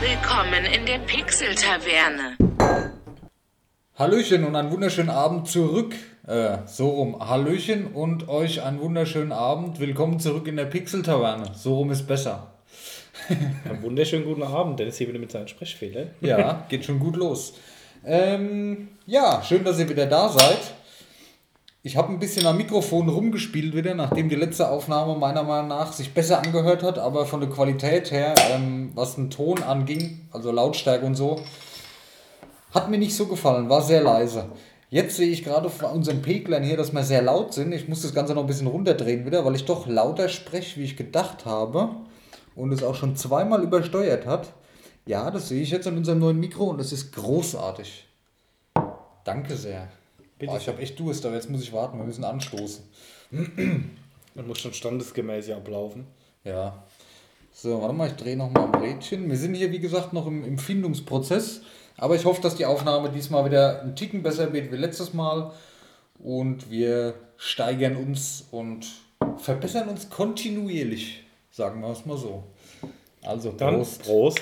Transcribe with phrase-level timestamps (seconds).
[0.00, 2.38] Willkommen in der Pixel-Taverne.
[3.98, 5.94] Hallöchen und einen wunderschönen Abend zurück.
[6.26, 7.28] Äh, so rum.
[7.28, 9.78] Hallöchen und euch einen wunderschönen Abend.
[9.78, 11.52] Willkommen zurück in der Pixel-Taverne.
[11.54, 12.50] So rum ist besser.
[13.28, 16.08] Einen wunderschönen guten Abend, Dennis hier wieder mit seinen Sprechfehlern.
[16.22, 17.52] Ja, geht schon gut los.
[18.02, 20.60] Ähm, ja, schön, dass ihr wieder da seid.
[21.82, 25.94] Ich habe ein bisschen am Mikrofon rumgespielt wieder, nachdem die letzte Aufnahme meiner Meinung nach
[25.94, 30.52] sich besser angehört hat, aber von der Qualität her, ähm, was den Ton anging, also
[30.52, 31.40] Lautstärke und so,
[32.74, 34.44] hat mir nicht so gefallen, war sehr leise.
[34.90, 37.72] Jetzt sehe ich gerade von unseren Peglern hier, dass wir sehr laut sind.
[37.72, 40.84] Ich muss das Ganze noch ein bisschen runterdrehen wieder, weil ich doch lauter spreche, wie
[40.84, 41.96] ich gedacht habe
[42.56, 44.52] und es auch schon zweimal übersteuert hat.
[45.06, 48.06] Ja, das sehe ich jetzt an unserem neuen Mikro und es ist großartig.
[49.24, 49.88] Danke sehr.
[50.46, 52.84] Boah, ich habe echt Durst, aber jetzt muss ich warten, wir müssen anstoßen.
[54.34, 56.06] Man muss schon standesgemäß hier ablaufen.
[56.44, 56.84] Ja.
[57.52, 59.28] So, warte mal, ich drehe nochmal am Rädchen.
[59.28, 61.62] Wir sind hier, wie gesagt, noch im, im Findungsprozess.
[61.96, 65.52] Aber ich hoffe, dass die Aufnahme diesmal wieder ein Ticken besser wird wie letztes Mal.
[66.18, 68.86] Und wir steigern uns und
[69.36, 71.24] verbessern uns kontinuierlich.
[71.50, 72.44] Sagen wir es mal so.
[73.22, 74.02] Also, Dann Prost.
[74.04, 74.40] Prost.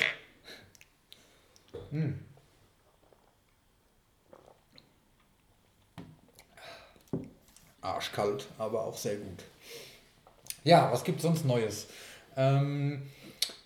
[7.81, 9.45] Arschkalt, aber auch sehr gut.
[10.65, 11.87] Ja, was gibt sonst Neues?
[12.37, 13.03] Ähm,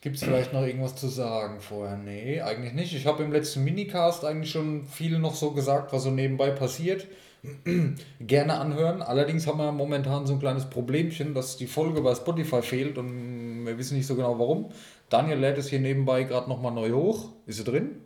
[0.00, 1.96] gibt es vielleicht noch irgendwas zu sagen vorher?
[1.96, 2.94] Nee, eigentlich nicht.
[2.94, 7.06] Ich habe im letzten Minicast eigentlich schon viel noch so gesagt, was so nebenbei passiert.
[8.20, 9.02] Gerne anhören.
[9.02, 13.64] Allerdings haben wir momentan so ein kleines Problemchen, dass die Folge bei Spotify fehlt und
[13.66, 14.70] wir wissen nicht so genau warum.
[15.08, 17.30] Daniel lädt es hier nebenbei gerade nochmal neu hoch.
[17.46, 17.96] Ist sie drin?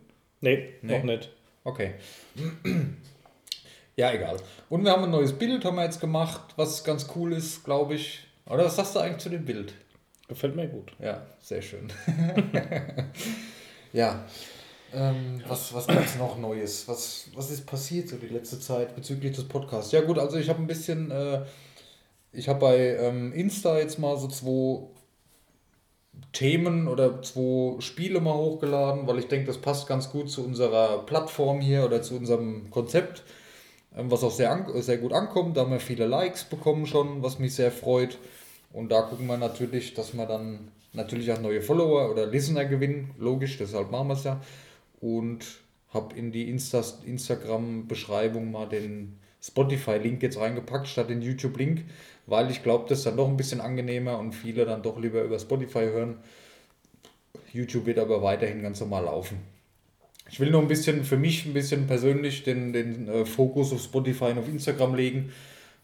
[0.41, 0.97] Nee, Nee.
[0.97, 1.29] noch nicht.
[1.63, 1.93] Okay.
[3.97, 4.37] Ja, egal.
[4.69, 7.95] Und wir haben ein neues Bild, haben wir jetzt gemacht, was ganz cool ist, glaube
[7.95, 8.27] ich.
[8.45, 9.73] Oder was sagst du eigentlich zu dem Bild?
[10.27, 10.91] Gefällt mir gut.
[10.99, 11.91] Ja, sehr schön.
[13.93, 14.23] ja.
[14.93, 16.87] Ähm, was was gibt es noch Neues?
[16.87, 19.91] Was, was ist passiert so die letzte Zeit bezüglich des Podcasts?
[19.91, 21.43] Ja gut, also ich habe ein bisschen, äh,
[22.31, 24.87] ich habe bei ähm, Insta jetzt mal so zwei
[26.33, 31.03] Themen oder zwei Spiele mal hochgeladen, weil ich denke, das passt ganz gut zu unserer
[31.05, 33.23] Plattform hier oder zu unserem Konzept,
[33.97, 35.57] was auch sehr, an, sehr gut ankommt.
[35.57, 38.17] Da haben wir viele Likes bekommen schon, was mich sehr freut.
[38.73, 43.11] Und da gucken wir natürlich, dass wir dann natürlich auch neue Follower oder Listener gewinnen.
[43.17, 44.39] Logisch, deshalb machen wir es ja.
[44.99, 45.45] Und
[45.93, 51.85] habe in die Insta Instagram-Beschreibung mal den Spotify-Link jetzt reingepackt statt den YouTube-Link,
[52.25, 55.21] weil ich glaube, das ist dann doch ein bisschen angenehmer und viele dann doch lieber
[55.23, 56.17] über Spotify hören.
[57.53, 59.56] YouTube wird aber weiterhin ganz normal laufen.
[60.29, 63.81] Ich will nur ein bisschen für mich ein bisschen persönlich den, den äh, Fokus auf
[63.81, 65.31] Spotify und auf Instagram legen,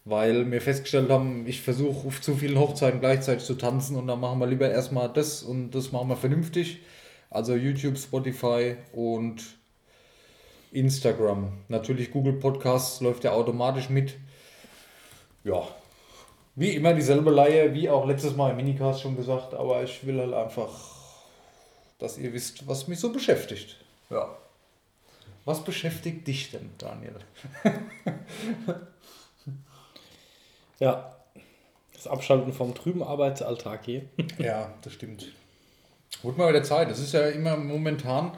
[0.04, 4.20] weil wir festgestellt haben, ich versuche auf zu vielen Hochzeiten gleichzeitig zu tanzen und dann
[4.20, 6.80] machen wir lieber erstmal das und das machen wir vernünftig.
[7.30, 9.42] Also YouTube, Spotify und
[10.72, 11.52] Instagram.
[11.68, 14.14] Natürlich Google Podcasts läuft ja automatisch mit.
[15.42, 15.66] Ja,
[16.56, 20.20] wie immer dieselbe Leihe, wie auch letztes Mal im Minicast schon gesagt, aber ich will
[20.20, 20.70] halt einfach,
[21.98, 23.83] dass ihr wisst, was mich so beschäftigt.
[24.10, 24.36] Ja.
[25.44, 27.16] Was beschäftigt dich denn, Daniel?
[30.80, 31.14] Ja.
[31.94, 34.02] Das Abschalten vom trüben Arbeitsalltag hier.
[34.38, 35.32] Ja, das stimmt.
[36.22, 36.90] Wird mal wieder Zeit.
[36.90, 38.32] Es ist ja immer momentan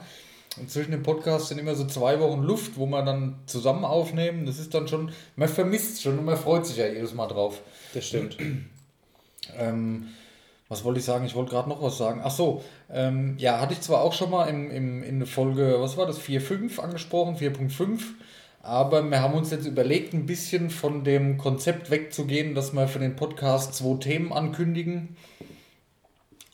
[0.65, 4.45] zwischen den Podcasts sind immer so zwei Wochen Luft, wo wir dann zusammen aufnehmen.
[4.45, 7.27] Das ist dann schon, man vermisst es schon und man freut sich ja jedes Mal
[7.27, 7.61] drauf.
[7.93, 8.37] Das stimmt.
[9.55, 10.07] Ähm,
[10.69, 11.25] was wollte ich sagen?
[11.25, 12.21] Ich wollte gerade noch was sagen.
[12.23, 15.77] Ach so, ähm, ja, hatte ich zwar auch schon mal im, im, in der Folge,
[15.79, 18.01] was war das, 4.5 angesprochen, 4.5,
[18.61, 22.99] aber wir haben uns jetzt überlegt, ein bisschen von dem Konzept wegzugehen, dass wir für
[22.99, 25.15] den Podcast zwei Themen ankündigen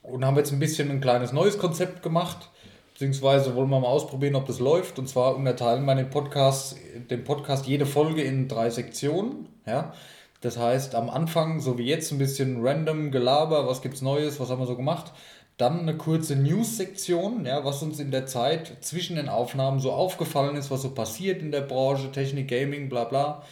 [0.03, 2.49] und haben jetzt ein bisschen ein kleines neues Konzept gemacht.
[2.93, 4.99] Beziehungsweise wollen wir mal ausprobieren, ob das läuft.
[4.99, 6.77] Und zwar unterteilen wir den Podcast,
[7.09, 9.47] den Podcast jede Folge in drei Sektionen.
[9.65, 9.93] Ja?
[10.43, 14.49] Das heißt, am Anfang, so wie jetzt, ein bisschen random Gelaber, was gibt's Neues, was
[14.49, 15.13] haben wir so gemacht.
[15.55, 20.57] Dann eine kurze News-Sektion, ja, was uns in der Zeit zwischen den Aufnahmen so aufgefallen
[20.57, 23.43] ist, was so passiert in der Branche, Technik, Gaming, bla bla.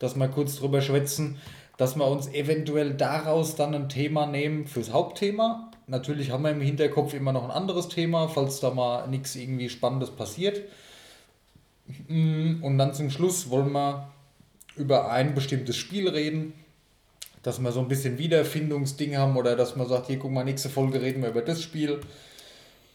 [0.00, 1.38] Dass wir kurz drüber schwätzen,
[1.76, 5.70] dass wir uns eventuell daraus dann ein Thema nehmen fürs Hauptthema.
[5.86, 9.68] Natürlich haben wir im Hinterkopf immer noch ein anderes Thema, falls da mal nichts irgendwie
[9.68, 10.62] Spannendes passiert.
[12.08, 14.10] Mm, Und dann zum Schluss wollen wir
[14.80, 16.54] über ein bestimmtes Spiel reden,
[17.42, 20.68] dass wir so ein bisschen Wiederfindungsding haben oder dass man sagt, hier guck mal, nächste
[20.68, 22.00] Folge reden wir über das Spiel.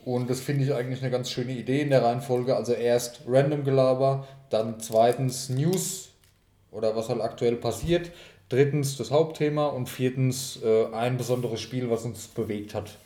[0.03, 2.55] Und das finde ich eigentlich eine ganz schöne Idee in der Reihenfolge.
[2.55, 6.09] Also erst Random Gelaber, dann zweitens News
[6.71, 8.11] oder was halt aktuell passiert.
[8.49, 12.97] Drittens das Hauptthema und viertens äh, ein besonderes Spiel, was uns bewegt hat.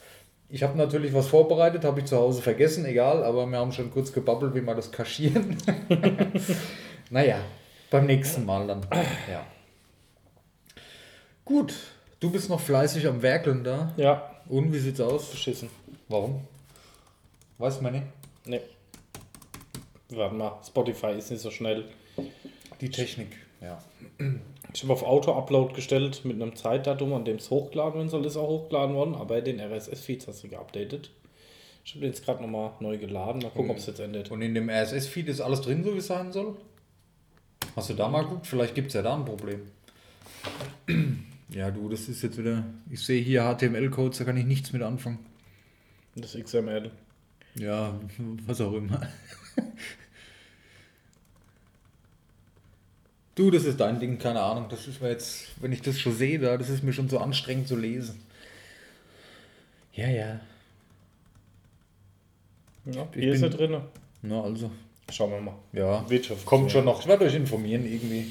[0.50, 3.90] Ich habe natürlich was vorbereitet, habe ich zu Hause vergessen, egal, aber wir haben schon
[3.90, 5.56] kurz gebabbelt, wie wir das kaschieren.
[7.10, 7.38] naja,
[7.90, 8.86] beim nächsten Mal dann.
[9.30, 9.44] Ja.
[11.44, 11.74] Gut,
[12.20, 13.92] du bist noch fleißig am Werkeln da.
[13.96, 15.30] Ja, Und wie sieht's aus?
[15.30, 15.68] beschissen.
[16.08, 16.42] Warum?
[17.58, 18.04] Weiß man nicht.
[18.46, 18.60] Nee.
[20.10, 21.84] Warte mal, Spotify ist nicht so schnell.
[22.80, 23.78] Die Technik, ja.
[24.72, 28.36] Ich habe auf Auto-Upload gestellt mit einem Zeitdatum, an dem es hochgeladen werden soll, ist
[28.36, 31.10] auch hochgeladen worden, aber den RSS-Feeds hast du geupdatet.
[31.84, 33.42] Ich habe den jetzt gerade nochmal neu geladen.
[33.42, 34.30] Mal gucken, ob es jetzt endet.
[34.30, 36.56] Und in dem RSS-Feed ist alles drin, so wie es sein soll?
[37.76, 38.46] Hast du da mal geguckt?
[38.46, 39.60] Vielleicht gibt es ja da ein Problem.
[41.52, 42.62] Ja, du, das ist jetzt wieder.
[42.90, 45.18] Ich sehe hier HTML-Codes, da kann ich nichts mit anfangen.
[46.14, 46.92] Das XML.
[47.56, 47.98] Ja,
[48.46, 49.00] was auch immer.
[53.34, 54.66] Du, das ist dein Ding, keine Ahnung.
[54.68, 57.18] Das ist mir jetzt, wenn ich das schon sehe, da, das ist mir schon so
[57.18, 58.20] anstrengend zu lesen.
[59.94, 60.40] Ja, ja.
[62.84, 63.80] Ja, Ich hier ist er bin- drin.
[64.22, 64.70] Na, also.
[65.10, 65.54] Schauen wir mal.
[65.72, 66.46] Ja, Wirtschaft.
[66.46, 67.00] kommt schon noch.
[67.00, 68.26] Ich werde euch informieren irgendwie.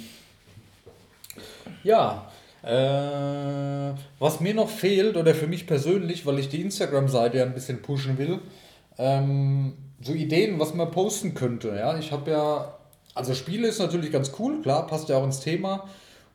[1.84, 2.30] Ja,
[2.62, 7.54] äh, was mir noch fehlt, oder für mich persönlich, weil ich die Instagram-Seite ja ein
[7.54, 8.40] bisschen pushen will,
[8.98, 11.70] ähm, so Ideen, was man posten könnte.
[11.70, 12.74] Ja, ich habe ja,
[13.14, 15.88] also Spiele ist natürlich ganz cool, klar, passt ja auch ins Thema.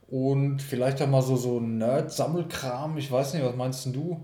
[0.09, 4.21] Und vielleicht auch mal so, so Nerd-Sammelkram, ich weiß nicht, was meinst denn du?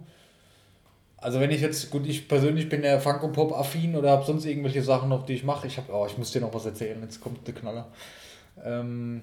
[1.20, 4.46] Also wenn ich jetzt, gut, ich persönlich bin ja Funko Pop affin oder habe sonst
[4.46, 5.67] irgendwelche Sachen noch, die ich mache.
[5.67, 7.88] Ich habe, oh, ich muss dir noch was erzählen, jetzt kommt der Knaller.
[8.64, 9.22] Ähm,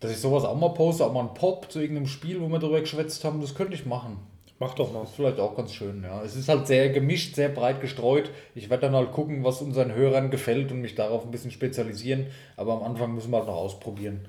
[0.00, 2.58] dass ich sowas auch mal poste, auch mal ein Pop zu irgendeinem Spiel, wo wir
[2.58, 4.18] drüber geschwätzt haben, das könnte ich machen.
[4.58, 5.00] Mach doch mal.
[5.00, 6.22] Das ist vielleicht auch ganz schön, ja.
[6.22, 8.30] Es ist halt sehr gemischt, sehr breit gestreut.
[8.54, 12.26] Ich werde dann halt gucken, was unseren Hörern gefällt und mich darauf ein bisschen spezialisieren.
[12.56, 14.26] Aber am Anfang müssen wir halt noch ausprobieren.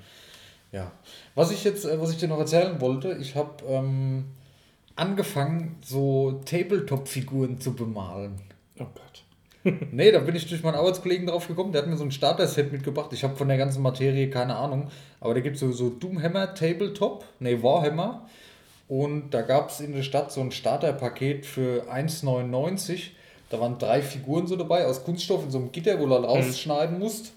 [0.71, 0.91] Ja.
[1.35, 4.25] Was ich jetzt, äh, was ich dir noch erzählen wollte, ich habe ähm,
[4.95, 8.41] angefangen, so Tabletop-Figuren zu bemalen.
[8.79, 9.23] Oh Gott.
[9.91, 11.71] Nee, da bin ich durch meinen Arbeitskollegen drauf gekommen.
[11.71, 13.11] Der hat mir so ein Starter-Set mitgebracht.
[13.13, 14.89] Ich habe von der ganzen Materie keine Ahnung.
[15.19, 18.27] Aber da gibt es so, so Doomhammer Tabletop, nee, Warhammer.
[18.87, 23.09] Und da gab es in der Stadt so ein Starterpaket für 1,99.
[23.49, 26.25] Da waren drei Figuren so dabei aus Kunststoff in so einem Gitter, wo du halt
[26.25, 27.33] rausschneiden musst.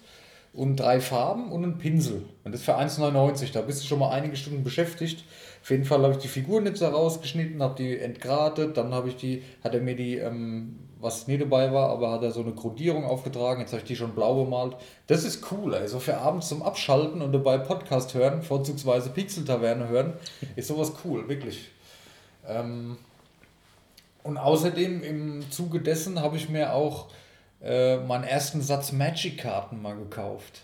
[0.51, 2.23] Und drei Farben und ein Pinsel.
[2.43, 3.51] Und das für 1,99.
[3.53, 5.23] Da bist du schon mal einige Stunden beschäftigt.
[5.61, 8.75] Auf jeden Fall habe ich die Figuren jetzt da rausgeschnitten, habe die entgratet.
[8.75, 12.23] Dann habe ich die, hat er mir die, ähm, was nie dabei war, aber hat
[12.23, 13.61] er so eine Grundierung aufgetragen.
[13.61, 14.75] Jetzt habe ich die schon blau bemalt.
[15.07, 15.75] Das ist cool.
[15.75, 20.13] Also für abends zum Abschalten und dabei Podcast hören, vorzugsweise Pixel-Taverne hören,
[20.55, 21.69] ist sowas cool, wirklich.
[22.47, 22.97] Ähm,
[24.23, 27.07] und außerdem im Zuge dessen habe ich mir auch
[27.61, 30.61] äh, meinen ersten Satz Magic-Karten mal gekauft.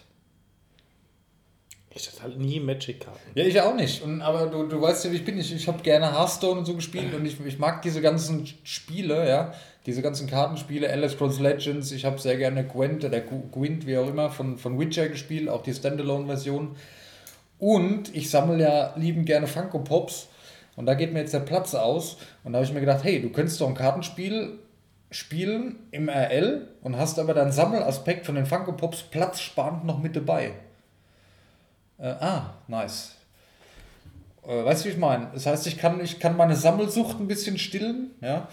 [1.97, 3.19] Ich hatte halt nie Magic-Karten.
[3.35, 4.03] Ja, ich auch nicht.
[4.03, 5.37] Und, aber du, du weißt ja, wie ich bin.
[5.37, 9.27] Ich, ich habe gerne Hearthstone und so gespielt und ich, ich mag diese ganzen Spiele,
[9.27, 9.53] ja.
[9.85, 11.91] Diese ganzen Kartenspiele, Elder Scrolls Legends.
[11.91, 15.61] Ich habe sehr gerne Gwent oder Gwent, wie auch immer, von, von Witcher gespielt, auch
[15.61, 16.75] die Standalone-Version.
[17.59, 20.27] Und ich sammle ja lieben gerne Funko Pops.
[20.75, 22.17] Und da geht mir jetzt der Platz aus.
[22.43, 24.59] Und da habe ich mir gedacht, hey, du könntest doch ein Kartenspiel
[25.15, 30.13] spielen im RL und hast aber deinen Sammelaspekt von den Funko Pops platzsparend noch mit
[30.15, 30.51] dabei.
[31.97, 33.15] Äh, ah, nice.
[34.45, 35.29] Äh, weißt du, wie ich meine?
[35.33, 38.49] Das heißt, ich kann, ich kann meine Sammelsucht ein bisschen stillen, ja,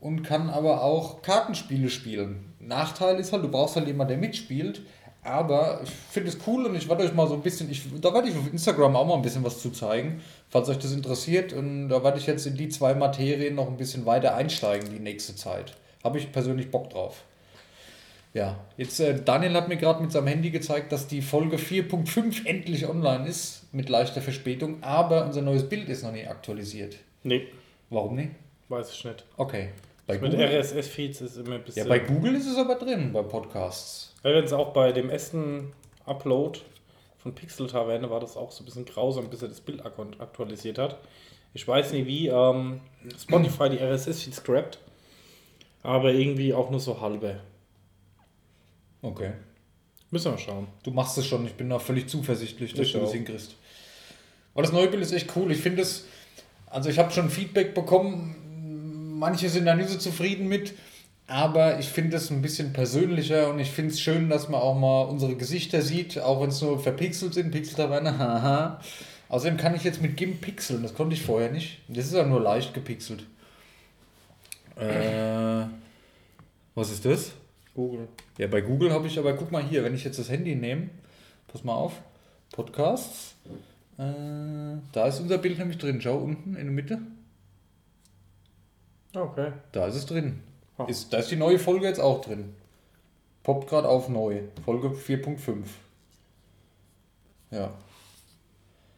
[0.00, 2.52] und kann aber auch Kartenspiele spielen.
[2.60, 4.82] Nachteil ist halt, du brauchst halt jemanden, der mitspielt,
[5.24, 8.14] aber ich finde es cool und ich werde euch mal so ein bisschen, ich, da
[8.14, 11.52] werde ich auf Instagram auch mal ein bisschen was zu zeigen, falls euch das interessiert.
[11.52, 15.00] Und da werde ich jetzt in die zwei Materien noch ein bisschen weiter einsteigen die
[15.00, 15.74] nächste Zeit.
[16.04, 17.24] Habe ich persönlich Bock drauf.
[18.34, 22.46] Ja, jetzt äh, Daniel hat mir gerade mit seinem Handy gezeigt, dass die Folge 4.5
[22.46, 26.96] endlich online ist, mit leichter Verspätung, aber unser neues Bild ist noch nicht aktualisiert.
[27.22, 27.46] Nee,
[27.90, 28.30] Warum nicht?
[28.68, 29.24] weiß ich nicht.
[29.36, 29.68] Okay.
[30.06, 31.88] Bei Mit RSS-Feeds ist immer ein ja, bisschen.
[31.88, 34.12] bei Google ist es aber drin, bei Podcasts.
[34.22, 35.72] Übrigens auch bei dem ersten
[36.04, 36.58] Upload
[37.18, 39.98] von Pixel Taverne war das auch so ein bisschen grausam, bis er das Bild ak-
[40.18, 40.98] aktualisiert hat.
[41.54, 42.80] Ich weiß nicht wie ähm,
[43.18, 44.78] Spotify die RSS-Feeds scrapt,
[45.84, 47.38] aber irgendwie auch nur so halbe.
[49.02, 49.32] Okay.
[50.10, 50.66] Müssen wir schauen.
[50.82, 53.14] Du machst es schon, ich bin da völlig zuversichtlich, dass Ich du das auch.
[53.14, 53.54] hinkriegst.
[54.54, 55.52] Aber das neue Bild ist echt cool.
[55.52, 56.06] Ich finde es,
[56.66, 60.72] also ich habe schon Feedback bekommen, manche sind da nicht so zufrieden mit,
[61.26, 64.74] aber ich finde es ein bisschen persönlicher und ich finde es schön, dass man auch
[64.78, 68.80] mal unsere Gesichter sieht, auch wenn es nur verpixelt sind, Pixel-Taverne, haha.
[69.28, 71.78] Außerdem kann ich jetzt mit GIMP pixeln, das konnte ich vorher nicht.
[71.88, 73.24] Das ist ja nur leicht gepixelt.
[74.76, 75.66] Äh,
[76.74, 77.32] was ist das?
[77.74, 78.08] Google.
[78.38, 80.90] Ja, bei Google habe ich aber, guck mal hier, wenn ich jetzt das Handy nehme,
[81.48, 81.92] pass mal auf,
[82.52, 83.34] Podcasts,
[83.98, 86.98] äh, da ist unser Bild nämlich drin, schau unten in der Mitte.
[89.14, 89.52] Okay.
[89.72, 90.40] Da ist es drin.
[90.76, 90.84] Ah.
[90.84, 92.54] Ist, da ist die neue Folge jetzt auch drin.
[93.44, 94.40] Poppt gerade auf neu.
[94.64, 95.66] Folge 4.5.
[97.50, 97.72] Ja.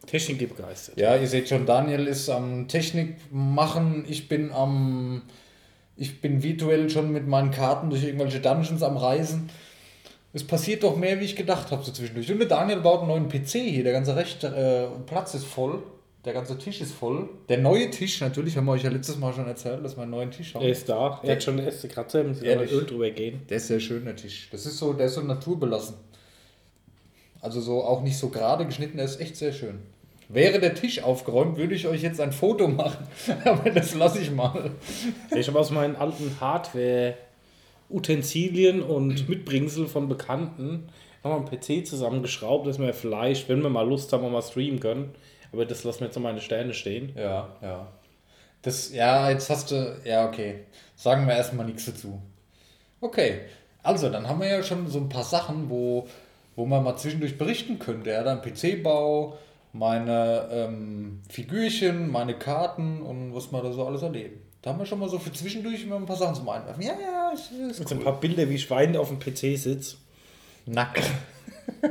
[0.06, 0.96] Technik begeistert.
[0.98, 4.04] Ja, ihr seht schon, Daniel ist am Technik machen.
[4.08, 5.22] Ich bin am.
[5.96, 9.48] Ich bin virtuell schon mit meinen Karten durch irgendwelche Dungeons am Reisen.
[10.32, 12.30] Es passiert doch mehr, wie ich gedacht habe, so zwischendurch.
[12.30, 13.84] Und der Daniel baut einen neuen PC hier.
[13.84, 15.82] Der ganze rechte äh, Platz ist voll.
[16.26, 17.28] Der ganze Tisch ist voll.
[17.48, 20.10] Der neue Tisch, natürlich, haben wir euch ja letztes Mal schon erzählt, dass wir einen
[20.10, 20.62] neuen Tisch haben.
[20.64, 21.20] Er ist da.
[21.22, 22.60] Er hat schon eine erste Kratzer, müssen wir?
[22.60, 23.42] Öl drüber gehen.
[23.48, 24.48] Der ist sehr schön, der Tisch.
[24.50, 25.94] Das ist so, der ist so naturbelassen.
[27.40, 29.78] Also so auch nicht so gerade geschnitten, der ist echt sehr schön.
[30.28, 33.06] Wäre der Tisch aufgeräumt, würde ich euch jetzt ein Foto machen.
[33.44, 34.72] Aber das lasse ich mal.
[35.34, 40.90] Ich habe aus meinen alten Hardware-Utensilien und Mitbringsel von Bekannten
[41.28, 45.14] wir einen PC zusammengeschraubt, dass wir vielleicht, wenn wir mal Lust haben, mal streamen können.
[45.52, 47.12] Aber das lassen wir jetzt an meine Sterne stehen.
[47.16, 47.92] Ja, ja.
[48.62, 50.00] Das, ja, jetzt hast du.
[50.04, 50.64] Ja, okay.
[50.96, 52.20] Sagen wir erstmal nichts dazu.
[53.00, 53.42] Okay.
[53.82, 56.08] Also, dann haben wir ja schon so ein paar Sachen, wo,
[56.56, 58.10] wo man mal zwischendurch berichten könnte.
[58.10, 59.38] Ja, dann PC-Bau,
[59.78, 64.40] meine ähm, Figürchen, meine Karten und was wir da so alles erleben.
[64.62, 66.82] Da haben wir schon mal so für zwischendurch immer ein paar Sachen zum Einwerfen.
[66.82, 69.96] Ja, ja, ist, ist Jetzt ein paar Bilder, wie ich weinend auf dem PC sitze.
[70.66, 71.02] Nackt.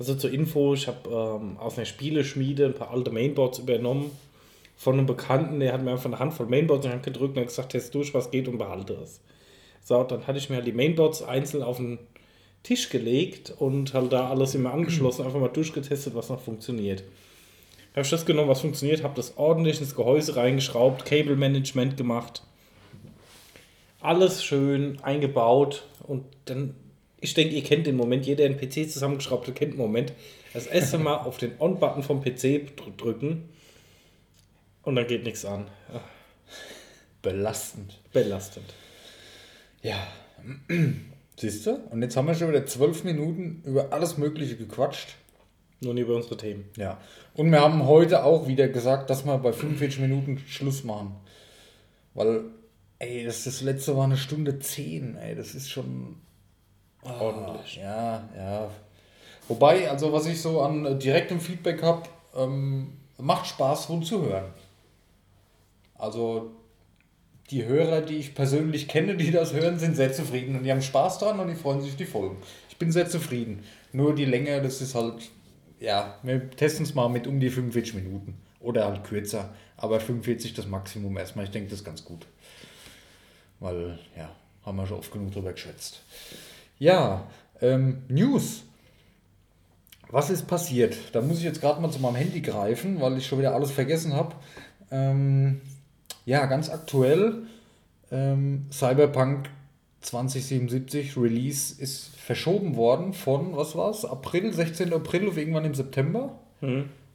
[0.00, 4.10] Also zur Info, ich habe ähm, aus einer Spieleschmiede ein paar alte Mainboards übernommen
[4.74, 7.42] von einem Bekannten, der hat mir einfach eine Handvoll Mainboards in die Hand gedrückt und
[7.42, 9.20] hat gesagt, test durch, was geht und behalte es.
[9.84, 11.98] So, dann hatte ich mir halt die Mainboards einzeln auf den
[12.62, 17.02] Tisch gelegt und halt da alles immer angeschlossen, einfach mal durchgetestet, was noch funktioniert.
[17.92, 22.42] Habe ich das genommen, was funktioniert, habe das ordentlich ins Gehäuse reingeschraubt, Cable Management gemacht.
[24.00, 26.74] Alles schön eingebaut und dann,
[27.20, 30.12] ich denke, ihr kennt den Moment, jeder, der einen PC zusammengeschraubt hat, kennt den Moment.
[30.54, 33.48] Das erste Mal auf den On-Button vom PC dr- drücken
[34.82, 35.66] und dann geht nichts an.
[37.22, 37.98] Belastend.
[38.12, 38.72] belastend.
[39.82, 40.06] Ja.
[41.40, 41.76] Siehst du?
[41.90, 45.16] Und jetzt haben wir schon wieder zwölf Minuten über alles Mögliche gequatscht.
[45.80, 46.68] Nur über unsere Themen.
[46.76, 46.98] Ja.
[47.32, 51.16] Und wir haben heute auch wieder gesagt, dass wir bei 45 Minuten Schluss machen.
[52.12, 52.42] Weil,
[52.98, 56.16] ey, das, das letzte war eine Stunde 10, ey, das ist schon.
[57.04, 57.76] ah, Ordentlich.
[57.76, 58.70] Ja, ja.
[59.48, 62.02] Wobei, also was ich so an äh, direktem Feedback habe,
[62.36, 64.52] ähm, macht Spaß, wohl zu hören.
[65.94, 66.50] Also
[67.50, 70.82] die Hörer, die ich persönlich kenne, die das hören, sind sehr zufrieden und die haben
[70.82, 72.36] Spaß dran und die freuen sich die Folgen.
[72.68, 73.64] Ich bin sehr zufrieden.
[73.92, 75.30] Nur die Länge, das ist halt,
[75.80, 78.34] ja, wir testen es mal mit um die 45 Minuten.
[78.60, 79.54] Oder halt kürzer.
[79.76, 81.46] Aber 45 das Maximum erstmal.
[81.46, 82.26] Ich denke, das ist ganz gut.
[83.58, 84.30] Weil, ja,
[84.64, 86.02] haben wir schon oft genug drüber geschwätzt.
[86.78, 87.26] Ja,
[87.60, 88.64] ähm, News.
[90.08, 90.96] Was ist passiert?
[91.12, 93.70] Da muss ich jetzt gerade mal zu meinem Handy greifen, weil ich schon wieder alles
[93.70, 94.34] vergessen habe.
[94.90, 95.60] Ähm,
[96.30, 97.42] ja, ganz aktuell.
[98.12, 99.50] Ähm, Cyberpunk
[100.02, 104.04] 2077 Release ist verschoben worden von, was war's?
[104.04, 104.92] April, 16.
[104.92, 106.38] April auf irgendwann im September.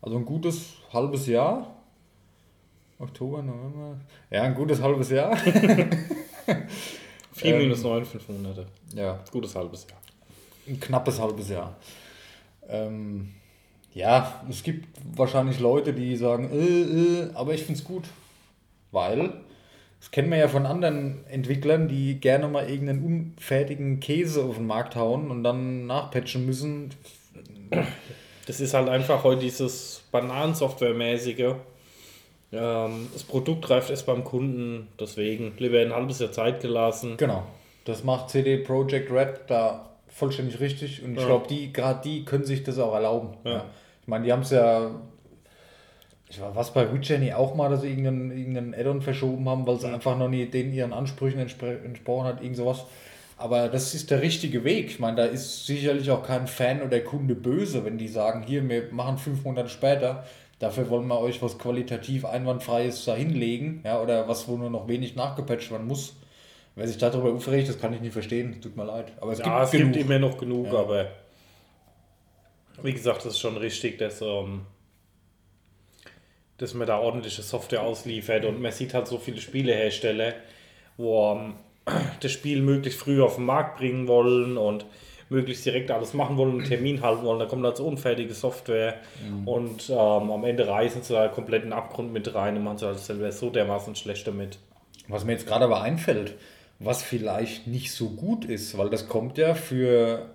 [0.01, 1.75] Also ein gutes halbes Jahr.
[2.99, 3.97] Oktober, November.
[4.29, 5.35] Ja, ein gutes halbes Jahr.
[7.33, 8.65] 4 Ähm, minus 9, 5 Monate.
[8.93, 9.99] ja, Gutes halbes Jahr.
[10.67, 11.75] ein knappes halbes Jahr.
[12.67, 13.31] Ähm,
[13.93, 18.03] ja, es gibt wahrscheinlich Leute, die sagen, äh, äh, aber ich finde es gut.
[18.91, 19.33] Weil,
[19.99, 24.67] das kennen wir ja von anderen Entwicklern, die gerne mal irgendeinen unfertigen Käse auf den
[24.67, 26.91] Markt hauen und dann nachpatchen müssen.
[28.45, 31.55] Das ist halt einfach heute dieses Bananensoftware-mäßige.
[32.51, 37.17] Ähm, das Produkt reift erst beim Kunden, deswegen lieber ein halbes Jahr Zeit gelassen.
[37.17, 37.43] Genau.
[37.85, 41.25] Das macht CD Projekt Red da vollständig richtig und ich Ja.
[41.27, 43.35] glaube, die, gerade die können sich das auch erlauben.
[43.43, 43.65] Ja.
[44.01, 44.91] Ich meine, die haben es ja.
[46.27, 49.75] Ich war was bei nie auch mal, dass sie irgendeinen, irgendeinen Add-on verschoben haben, weil
[49.75, 52.85] es einfach noch nie den ihren Ansprüchen entsprochen hat, irgend sowas.
[53.37, 54.87] Aber das ist der richtige Weg.
[54.87, 58.67] Ich meine, da ist sicherlich auch kein Fan oder Kunde böse, wenn die sagen, hier,
[58.67, 60.25] wir machen fünf Monate später,
[60.59, 64.87] dafür wollen wir euch was qualitativ einwandfreies da hinlegen, ja, oder was, wo nur noch
[64.87, 66.15] wenig nachgepatcht werden muss.
[66.75, 69.11] Wer sich darüber aufregt, das kann ich nicht verstehen, tut mir leid.
[69.21, 69.93] Aber es Ja, es gibt genug.
[69.95, 70.79] gibt immer noch genug, Ja.
[70.79, 71.07] aber
[72.83, 74.61] wie gesagt, das ist schon richtig, dass, ähm,
[76.57, 80.33] dass man da ordentliche Software ausliefert und man sieht halt so viele Spielehersteller,
[80.97, 81.55] wo ähm,
[82.21, 84.85] das Spiel möglichst früh auf den Markt bringen wollen und
[85.29, 88.97] möglichst direkt alles machen wollen, einen Termin halten wollen, da kommt als unfertige Software
[89.45, 92.77] und ähm, am Ende reißen sie da komplett in den Abgrund mit rein und machen
[92.77, 94.59] sie halt selber so dermaßen schlecht damit.
[95.07, 96.35] Was mir jetzt gerade aber einfällt,
[96.79, 100.29] was vielleicht nicht so gut ist, weil das kommt ja für.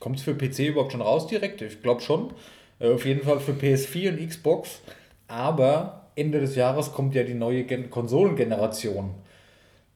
[0.00, 1.60] Kommt es für PC überhaupt schon raus direkt?
[1.60, 2.32] Ich glaube schon.
[2.78, 4.80] Äh, auf jeden Fall für PS4 und Xbox.
[5.28, 9.14] Aber Ende des Jahres kommt ja die neue Gen Konsolengeneration.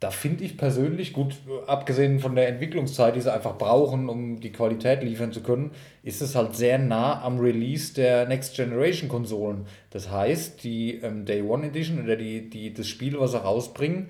[0.01, 1.35] Da finde ich persönlich, gut,
[1.67, 5.73] abgesehen von der Entwicklungszeit, die sie einfach brauchen, um die Qualität liefern zu können,
[6.05, 9.67] ist es halt sehr nah am Release der Next Generation Konsolen.
[9.91, 14.07] Das heißt, die ähm, Day One Edition oder die, die, das Spiel, was sie rausbringen,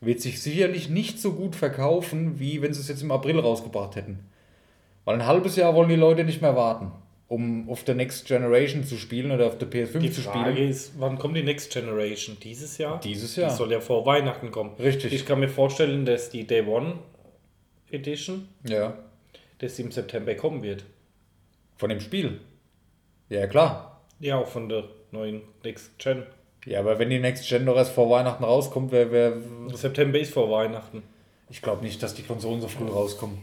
[0.00, 3.96] wird sich sicherlich nicht so gut verkaufen, wie wenn sie es jetzt im April rausgebracht
[3.96, 4.20] hätten.
[5.04, 6.92] Weil ein halbes Jahr wollen die Leute nicht mehr warten,
[7.28, 10.68] um auf der Next Generation zu spielen oder auf der PS5 Die zu Frage spielen.
[10.70, 12.36] ist, wann kommt die Next Generation?
[12.42, 13.00] Dieses Jahr?
[13.00, 13.50] Dieses Jahr.
[13.50, 14.74] Die soll ja vor Weihnachten kommen.
[14.78, 15.12] Richtig.
[15.12, 16.98] Ich kann mir vorstellen, dass die Day One
[17.90, 18.96] Edition, Ja,
[19.58, 20.84] dass die im September kommen wird.
[21.76, 22.40] von dem Spiel.
[23.28, 24.00] Ja, klar.
[24.20, 26.22] Ja, auch von der neuen Next Gen.
[26.64, 29.34] Ja, aber wenn die Next Gen doch erst vor Weihnachten rauskommt, wer, wer,
[29.74, 31.02] September ist vor Weihnachten.
[31.50, 33.38] ich glaube nicht, dass die Konsolen so früh rauskommen.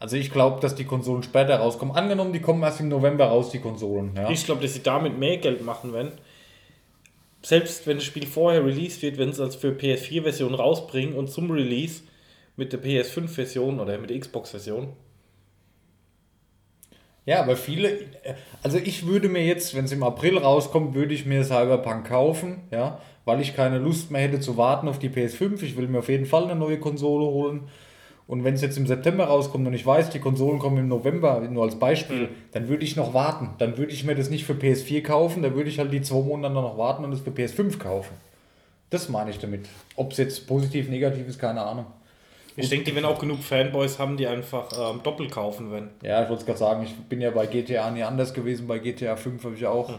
[0.00, 1.94] Also ich glaube, dass die Konsolen später rauskommen.
[1.96, 4.14] Angenommen, die kommen erst im November raus, die Konsolen.
[4.16, 4.30] Ja.
[4.30, 6.12] Ich glaube, dass sie damit mehr Geld machen, wenn.
[7.42, 11.50] Selbst wenn das Spiel vorher released wird, wenn sie es für PS4-Version rausbringen und zum
[11.50, 12.02] Release
[12.56, 14.92] mit der PS5-Version oder mit der Xbox-Version.
[17.24, 17.98] Ja, aber viele,
[18.62, 22.62] also ich würde mir jetzt, wenn es im April rauskommt, würde ich mir Cyberpunk kaufen,
[22.70, 25.62] ja, weil ich keine Lust mehr hätte zu warten auf die PS5.
[25.62, 27.68] Ich will mir auf jeden Fall eine neue Konsole holen.
[28.28, 31.40] Und wenn es jetzt im September rauskommt und ich weiß, die Konsolen kommen im November,
[31.40, 33.50] nur als Beispiel, dann würde ich noch warten.
[33.56, 36.20] Dann würde ich mir das nicht für PS4 kaufen, dann würde ich halt die zwei
[36.20, 38.14] Monate noch warten und es für PS5 kaufen.
[38.90, 39.66] Das meine ich damit.
[39.96, 41.86] Ob es jetzt positiv, negativ ist, keine Ahnung.
[42.54, 45.88] Ich denke, die werden auch genug Fanboys haben, die einfach ähm, doppelt kaufen, wenn.
[46.02, 48.66] Ja, ich wollte es gerade sagen, ich bin ja bei GTA nie anders gewesen.
[48.66, 49.98] Bei GTA 5 habe ich auch.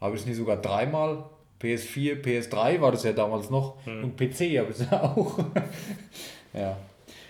[0.00, 1.24] Habe ich es nie sogar dreimal?
[1.60, 3.84] PS4, PS3 war das ja damals noch.
[4.02, 5.38] Und PC habe ich es ja auch.
[6.52, 6.76] Ja.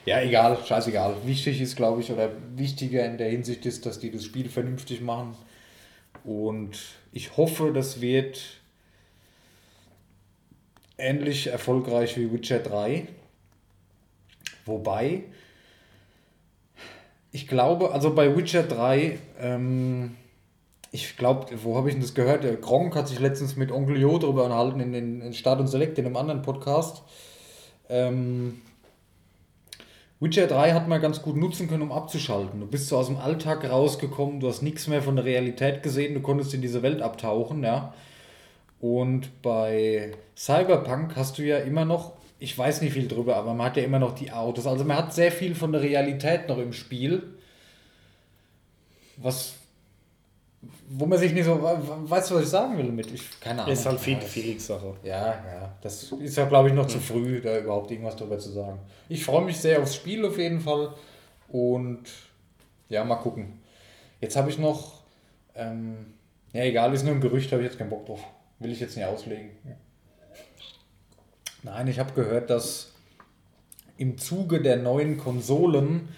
[0.06, 1.16] Ja, egal, scheißegal.
[1.24, 5.02] Wichtig ist, glaube ich, oder wichtiger in der Hinsicht ist, dass die das Spiel vernünftig
[5.02, 5.36] machen.
[6.24, 6.78] Und
[7.12, 8.40] ich hoffe, das wird
[10.96, 13.06] ähnlich erfolgreich wie Witcher 3.
[14.64, 15.24] Wobei,
[17.30, 20.16] ich glaube, also bei Witcher 3, ähm,
[20.90, 22.44] ich glaube, wo habe ich denn das gehört?
[22.44, 25.68] Der Gronk hat sich letztens mit Onkel Jo darüber unterhalten in, in, in Start und
[25.68, 27.02] Select, in einem anderen Podcast.
[27.90, 28.62] Ähm,
[30.20, 32.60] Witcher 3 hat man ganz gut nutzen können, um abzuschalten.
[32.60, 36.14] Du bist so aus dem Alltag rausgekommen, du hast nichts mehr von der Realität gesehen,
[36.14, 37.94] du konntest in diese Welt abtauchen, ja.
[38.80, 43.66] Und bei Cyberpunk hast du ja immer noch, ich weiß nicht viel drüber, aber man
[43.66, 44.66] hat ja immer noch die Autos.
[44.66, 47.34] Also man hat sehr viel von der Realität noch im Spiel.
[49.16, 49.54] Was,
[50.88, 53.12] wo man sich nicht so, weißt du, was ich sagen will damit?
[53.12, 53.72] Ich, keine Ahnung.
[53.72, 54.96] Ist halt viel Feelings-Sache.
[55.04, 58.50] ja, ja, das ist ja, glaube ich, noch zu früh, da überhaupt irgendwas drüber zu
[58.50, 58.78] sagen.
[59.08, 60.94] Ich freue mich sehr aufs Spiel auf jeden Fall
[61.48, 62.02] und
[62.88, 63.60] ja, mal gucken.
[64.20, 65.02] Jetzt habe ich noch,
[65.54, 66.14] ähm,
[66.52, 68.24] ja, egal, ist nur ein Gerücht, habe ich jetzt keinen Bock drauf.
[68.58, 69.50] Will ich jetzt nicht auslegen.
[71.62, 72.92] Nein, ich habe gehört, dass
[73.96, 76.08] im Zuge der neuen Konsolen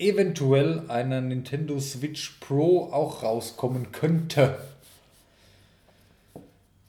[0.00, 4.58] eventuell eine Nintendo Switch Pro auch rauskommen könnte.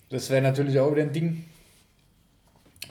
[0.10, 1.45] Das wäre natürlich auch wieder ein Ding.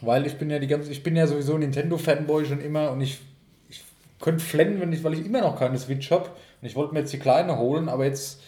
[0.02, 3.20] Weil ich bin ja die ganze, ich bin ja sowieso Nintendo-Fanboy schon immer und ich,
[3.68, 3.84] ich
[4.18, 6.28] könnte flennen, wenn ich, weil ich immer noch keine Switch habe.
[6.60, 8.40] Und ich wollte mir jetzt die kleine holen, aber jetzt,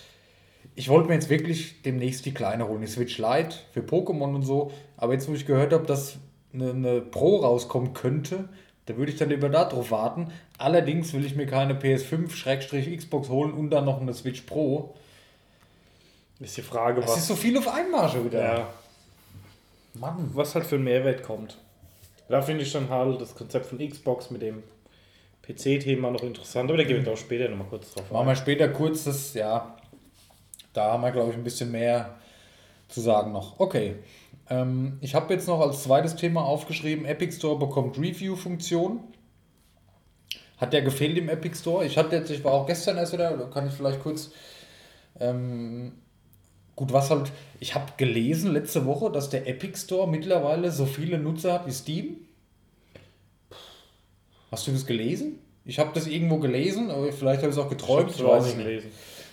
[0.75, 4.43] ich wollte mir jetzt wirklich demnächst die kleine holen, die Switch Lite für Pokémon und
[4.43, 4.73] so.
[4.97, 6.17] Aber jetzt, wo ich gehört habe, dass
[6.55, 8.49] eine, eine Pro rauskommen könnte,
[8.87, 10.33] da würde ich dann lieber darauf warten.
[10.59, 14.95] Allerdings will ich mir keine PS5-Xbox holen und dann noch eine Switch Pro.
[16.41, 18.43] Ist die Frage, Es ist was, so viel auf einmal schon wieder.
[18.43, 18.69] ja,
[19.95, 20.31] Mann.
[20.35, 21.59] was halt für ein Mehrwert kommt.
[22.29, 24.63] Da finde ich dann halt das Konzept von Xbox mit dem
[25.43, 28.69] PC-Thema noch interessant, aber da gehen wir auch später nochmal kurz drauf Machen wir später
[28.69, 29.77] kurz das, ja,
[30.73, 32.15] da haben wir, glaube ich, ein bisschen mehr
[32.89, 33.61] zu sagen noch.
[33.61, 33.97] Okay,
[34.53, 39.01] ähm, ich habe jetzt noch als zweites Thema aufgeschrieben, Epic Store bekommt Review-Funktion.
[40.59, 41.87] Hat der gefehlt im Epic Store?
[41.87, 44.31] Ich hatte jetzt, ich war auch gestern erst wieder, da kann ich vielleicht kurz,
[45.19, 45.93] ähm,
[46.77, 51.19] gut, was halt, ich habe gelesen letzte Woche, dass der Epic Store mittlerweile so viele
[51.19, 52.17] Nutzer hat wie Steam.
[54.51, 55.39] Hast du das gelesen?
[55.65, 58.11] Ich habe das irgendwo gelesen, aber vielleicht habe ich es auch geträumt.
[58.11, 58.91] Ich habe es es nicht gelesen.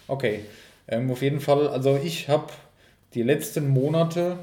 [0.07, 0.45] Okay,
[0.87, 2.53] ähm, auf jeden Fall, also ich habe
[3.13, 4.37] die letzten Monate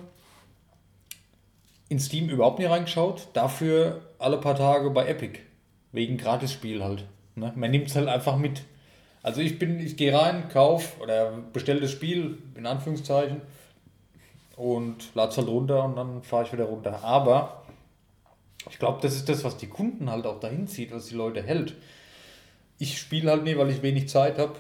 [1.89, 5.39] in Steam überhaupt nicht reingeschaut, dafür alle paar Tage bei Epic,
[5.93, 7.05] wegen Gratisspiel halt.
[7.35, 7.53] Ne?
[7.55, 8.63] Man nimmt es halt einfach mit.
[9.23, 13.41] Also ich bin, ich gehe rein, kauf oder bestelle das Spiel, in Anführungszeichen,
[14.57, 17.05] und lade es halt runter und dann fahre ich wieder runter.
[17.05, 17.63] Aber
[18.71, 21.43] ich glaube, das ist das, was die Kunden halt auch dahin zieht, was die Leute
[21.43, 21.75] hält.
[22.79, 24.55] Ich spiele halt nie, weil ich wenig Zeit habe.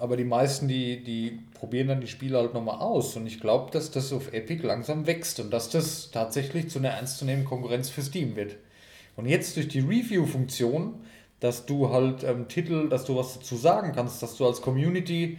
[0.00, 3.16] Aber die meisten, die, die probieren dann die Spiele halt nochmal aus.
[3.16, 6.88] Und ich glaube, dass das auf Epic langsam wächst und dass das tatsächlich zu einer
[6.90, 8.56] ernstzunehmenden Konkurrenz für Steam wird.
[9.16, 10.94] Und jetzt durch die Review-Funktion,
[11.40, 15.38] dass du halt ähm, Titel, dass du was dazu sagen kannst, dass du als Community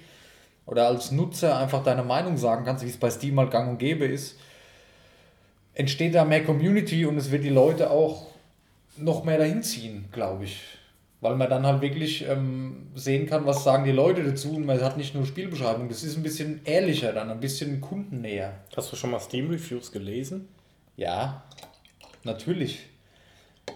[0.67, 3.77] oder als Nutzer einfach deine Meinung sagen kannst, wie es bei Steam halt gang und
[3.79, 4.37] gäbe ist,
[5.73, 8.27] entsteht da mehr Community und es wird die Leute auch
[8.97, 10.61] noch mehr dahin ziehen, glaube ich.
[11.21, 14.81] Weil man dann halt wirklich ähm, sehen kann, was sagen die Leute dazu und man
[14.81, 15.87] hat nicht nur Spielbeschreibung.
[15.87, 18.55] Das ist ein bisschen ehrlicher dann, ein bisschen kundennäher.
[18.75, 20.47] Hast du schon mal Steam-Reviews gelesen?
[20.97, 21.43] Ja,
[22.23, 22.79] natürlich.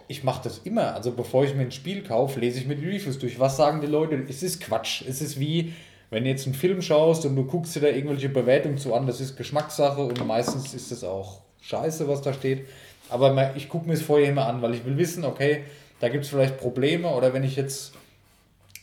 [0.08, 0.96] Ich mache das immer.
[0.96, 3.40] Also bevor ich mir ein Spiel kaufe, lese ich mir die Reviews durch.
[3.40, 4.26] Was sagen die Leute?
[4.28, 5.04] Es ist Quatsch.
[5.08, 5.74] Es ist wie,
[6.10, 9.06] wenn du jetzt einen Film schaust und du guckst dir da irgendwelche Bewertungen zu an.
[9.06, 12.66] Das ist Geschmackssache und meistens ist es auch scheiße, was da steht.
[13.10, 15.64] Aber ich gucke mir es vorher immer an, weil ich will wissen, okay,
[16.06, 17.96] da gibt es vielleicht Probleme oder wenn ich jetzt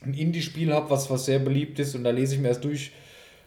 [0.05, 2.91] ein Indie-Spiel habe, was, was sehr beliebt ist und da lese ich mir erst durch,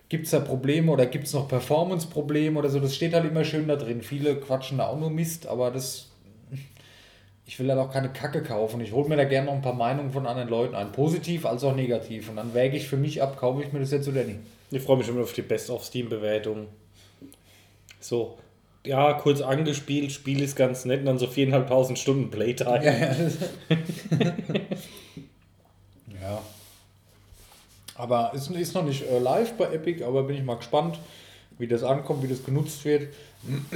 [0.07, 3.43] gibt es da Probleme oder gibt es noch Performance-Probleme oder so, das steht halt immer
[3.43, 4.01] schön da drin.
[4.01, 6.07] Viele quatschen da auch nur Mist, aber das,
[7.45, 8.79] ich will halt auch keine Kacke kaufen.
[8.79, 11.65] Ich hole mir da gerne noch ein paar Meinungen von anderen Leuten ein, positiv als
[11.65, 14.23] auch negativ und dann wäge ich für mich ab, kaufe ich mir das jetzt oder
[14.23, 14.39] nicht.
[14.71, 16.67] Ich freue mich immer auf die Best-of-Steam-Bewertung.
[17.99, 18.37] So,
[18.85, 22.85] ja, kurz angespielt, Spiel ist ganz nett und dann so viereinhalbtausend Stunden Playtime.
[22.85, 23.15] Ja, ja.
[26.21, 26.41] ja.
[27.95, 30.99] Aber es ist noch nicht äh, live bei Epic, aber bin ich mal gespannt,
[31.57, 33.13] wie das ankommt, wie das genutzt wird.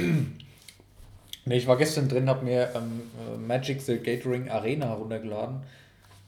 [1.44, 5.62] ne, ich war gestern drin, habe mir ähm, äh, Magic the Gathering Arena runtergeladen.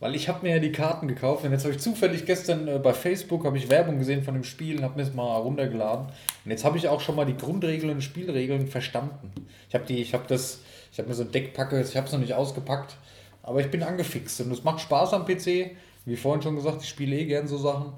[0.03, 2.81] Weil ich habe mir ja die Karten gekauft und jetzt habe ich zufällig gestern äh,
[2.81, 6.07] bei Facebook ich Werbung gesehen von dem Spiel und habe mir es mal runtergeladen.
[6.45, 9.31] Und jetzt habe ich auch schon mal die Grundregeln und Spielregeln verstanden.
[9.69, 10.59] Ich habe die, ich habe das,
[10.91, 12.97] ich habe mir so ein Deck packe, ich habe es noch nicht ausgepackt,
[13.45, 15.71] aber ich bin angefixt und es macht Spaß am PC.
[16.05, 17.93] Wie vorhin schon gesagt, ich spiele eh gern so Sachen.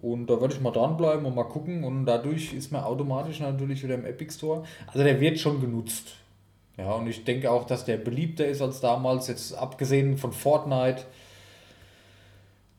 [0.00, 1.82] Und da würde ich mal dranbleiben und mal gucken.
[1.82, 4.62] Und dadurch ist man automatisch natürlich wieder im Epic Store.
[4.86, 6.14] Also der wird schon genutzt.
[6.76, 11.02] Ja, und ich denke auch, dass der beliebter ist als damals, jetzt abgesehen von Fortnite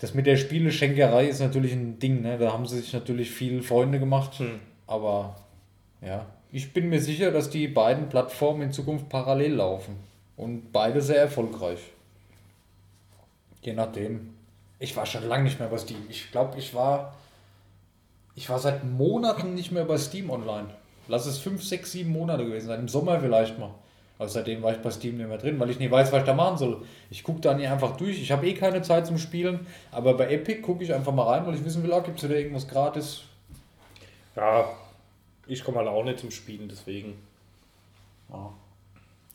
[0.02, 2.40] das mit der Spieleschenkerei ist natürlich ein Ding, ne?
[2.40, 4.40] Da haben sie sich natürlich viele Freunde gemacht.
[4.40, 4.60] Hm.
[4.88, 5.36] Aber
[6.02, 9.96] ja, ich bin mir sicher, dass die beiden Plattformen in Zukunft parallel laufen.
[10.36, 11.80] Und beide sehr erfolgreich.
[13.62, 14.34] Je nachdem.
[14.80, 16.04] Ich war schon lange nicht mehr bei Steam.
[16.10, 17.16] Ich glaube, ich war.
[18.34, 20.70] Ich war seit Monaten nicht mehr bei Steam online.
[21.10, 22.80] Lass es fünf, sechs, sieben Monate gewesen sein.
[22.80, 23.76] Im Sommer vielleicht mal.
[24.22, 26.26] Also seitdem war ich bei Steam nicht mehr drin, weil ich nicht weiß, was ich
[26.28, 26.84] da machen soll.
[27.10, 28.22] Ich gucke da nicht einfach durch.
[28.22, 31.48] Ich habe eh keine Zeit zum Spielen, aber bei Epic gucke ich einfach mal rein,
[31.48, 33.24] weil ich wissen will, ah, gibt es da irgendwas gratis?
[34.36, 34.70] Ja,
[35.48, 37.16] ich komme halt auch nicht zum Spielen, deswegen.
[38.32, 38.52] Ja.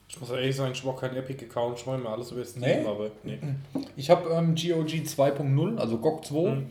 [0.08, 2.86] Ich muss ehrlich sagen, ich habe keinen Epic-Account, ich mache mir alles über Steam, nee?
[2.86, 3.40] aber nee.
[3.96, 6.48] Ich habe ähm, GOG 2.0, also GOG 2.
[6.48, 6.70] Hm.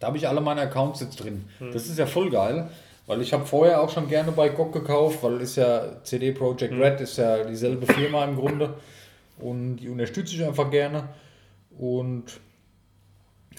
[0.00, 1.44] Da habe ich alle meine Accounts jetzt drin.
[1.58, 1.70] Hm.
[1.70, 2.70] Das ist ja voll geil.
[3.06, 6.72] Weil ich habe vorher auch schon gerne bei GOG gekauft, weil ist ja CD Projekt
[6.72, 6.82] mhm.
[6.82, 8.74] Red ist ja dieselbe Firma im Grunde
[9.38, 11.08] und die unterstütze ich einfach gerne
[11.78, 12.24] und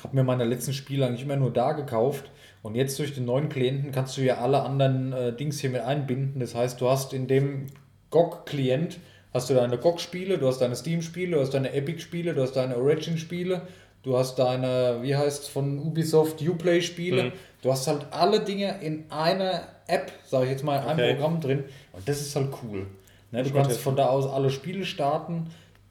[0.03, 2.31] habe mir meine letzten Spiele eigentlich immer nur da gekauft
[2.63, 5.81] und jetzt durch den neuen Klienten kannst du ja alle anderen äh, Dings hier mit
[5.81, 6.39] einbinden.
[6.39, 7.67] Das heißt, du hast in dem
[8.09, 8.99] GOG-Klient
[9.33, 12.77] hast du deine GOG-Spiele, du hast deine Steam-Spiele, du hast deine Epic-Spiele, du hast deine
[12.77, 13.61] Origin-Spiele,
[14.05, 17.23] du hast deine, wie heißt es von Ubisoft, Uplay-Spiele.
[17.25, 17.31] Mhm.
[17.61, 21.13] Du hast halt alle Dinge in einer App, sage ich jetzt mal, in einem okay.
[21.15, 21.63] Programm drin.
[21.91, 22.85] Und das ist halt cool.
[23.31, 25.47] Ne, du kannst von da aus alle Spiele starten.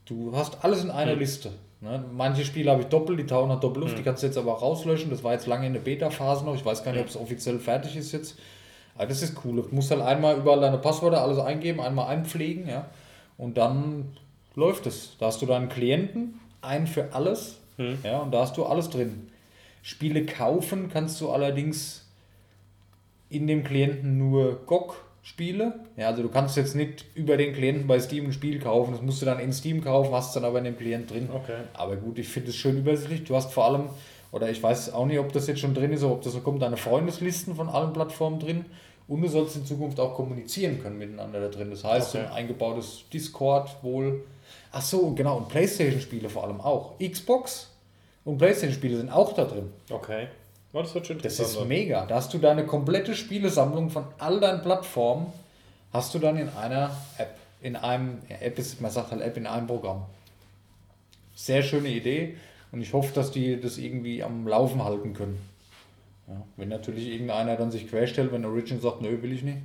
[0.06, 1.18] Du hast alles in einer mhm.
[1.18, 1.50] Liste.
[1.80, 3.96] Ne, manche Spiele habe ich doppelt, die tauchen halt doppelt auf, mhm.
[3.96, 5.10] die kannst du jetzt aber auch rauslöschen.
[5.10, 6.54] Das war jetzt lange in der Beta-Phase noch.
[6.54, 8.38] Ich weiß gar nicht, ob es offiziell fertig ist jetzt.
[8.94, 9.56] Aber das ist cool.
[9.56, 12.86] Du musst halt einmal überall deine Passwörter alles eingeben, einmal einpflegen, ja.
[13.36, 14.16] Und dann
[14.54, 15.16] läuft es.
[15.18, 17.98] Da hast du deinen Klienten, einen für alles, mhm.
[18.02, 19.28] ja, und da hast du alles drin.
[19.82, 22.04] Spiele kaufen kannst du allerdings
[23.28, 25.80] in dem Klienten nur GOG-Spiele.
[25.96, 29.02] Ja, also du kannst jetzt nicht über den Klienten bei Steam ein Spiel kaufen, das
[29.02, 31.28] musst du dann in Steam kaufen, hast dann aber in dem Klient drin.
[31.32, 31.58] Okay.
[31.74, 33.24] Aber gut, ich finde es schön übersichtlich.
[33.24, 33.88] Du hast vor allem,
[34.32, 36.40] oder ich weiß auch nicht, ob das jetzt schon drin ist, oder ob das so
[36.40, 38.64] kommt, deine Freundeslisten von allen Plattformen drin.
[39.06, 41.70] Und du sollst in Zukunft auch kommunizieren können miteinander da drin.
[41.70, 42.24] Das heißt, okay.
[42.24, 44.24] ein eingebautes Discord wohl.
[44.76, 46.98] Ach so, genau, und Playstation-Spiele vor allem auch.
[46.98, 47.70] Xbox
[48.24, 49.70] und PlayStation-Spiele sind auch da drin.
[49.88, 50.26] Okay.
[50.72, 52.04] Oh, das Das ist mega.
[52.06, 55.32] Da hast du deine komplette Spielesammlung von all deinen Plattformen,
[55.92, 57.36] hast du dann in einer App.
[57.60, 60.06] In einem, ja, App ist, man sagt halt App in einem Programm.
[61.36, 62.36] Sehr schöne Idee
[62.72, 65.40] und ich hoffe, dass die das irgendwie am Laufen halten können.
[66.26, 69.58] Ja, wenn natürlich irgendeiner dann sich querstellt, wenn Origin sagt, nö, will ich nicht.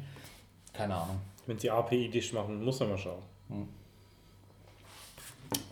[0.73, 1.19] Keine Ahnung.
[1.47, 3.23] Wenn sie API dicht machen, muss man mal schauen.
[3.49, 3.78] Hm.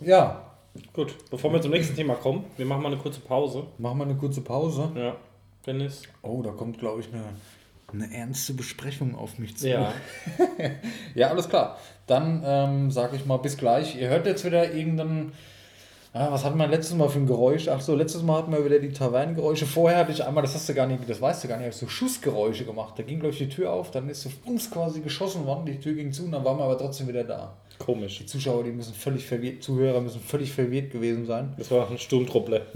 [0.00, 0.48] Ja,
[0.92, 3.64] Gut, bevor wir zum nächsten Thema kommen, wir machen mal eine kurze Pause.
[3.78, 4.90] Machen wir eine kurze Pause.
[4.94, 5.16] Ja,
[5.66, 6.02] Dennis.
[6.22, 7.24] Oh, da kommt, glaube ich, eine,
[7.92, 9.68] eine ernste Besprechung auf mich zu.
[9.68, 9.92] Ja.
[11.14, 11.78] Ja, alles klar.
[12.06, 13.96] Dann ähm, sage ich mal bis gleich.
[13.96, 15.32] Ihr hört jetzt wieder irgendeinen.
[16.12, 17.68] Ah, was hatten wir letztes Mal für ein Geräusch?
[17.68, 19.66] Ach so, letztes Mal hatten wir wieder die Tavernengeräusche.
[19.66, 21.74] Vorher hatte ich einmal, das hast du gar nicht, das weißt du gar nicht, habe
[21.74, 22.94] ich so Schussgeräusche gemacht.
[22.96, 25.78] Da ging, glaube ich, die Tür auf, dann ist auf uns quasi geschossen worden, die
[25.78, 27.54] Tür ging zu und dann waren wir aber trotzdem wieder da.
[27.78, 28.18] Komisch.
[28.18, 31.54] Die Zuschauer, die müssen völlig verwirrt, Zuhörer müssen völlig verwirrt gewesen sein.
[31.56, 32.62] Das war ein Sturmtruppler.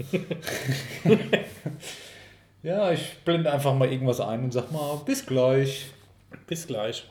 [2.63, 5.87] Ja, ich blende einfach mal irgendwas ein und sag mal, bis gleich.
[6.47, 7.05] Bis gleich.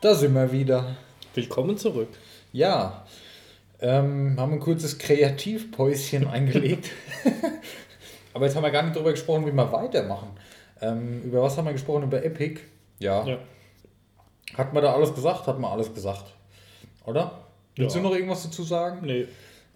[0.00, 0.96] Da sind wir wieder.
[1.34, 2.08] Willkommen zurück.
[2.50, 3.04] Ja,
[3.78, 6.90] ähm, haben ein kurzes Kreativpäuschen eingelegt.
[8.32, 10.30] Aber jetzt haben wir gar nicht darüber gesprochen, wie wir weitermachen.
[10.84, 12.04] Ähm, über was haben wir gesprochen?
[12.04, 12.60] Über Epic.
[12.98, 13.24] Ja.
[13.26, 13.38] Ja.
[14.56, 15.46] Hat man da alles gesagt?
[15.46, 16.24] Hat man alles gesagt.
[17.06, 17.40] Oder?
[17.76, 18.02] Willst Ja.
[18.02, 19.06] du noch irgendwas dazu sagen?
[19.06, 19.26] Nee.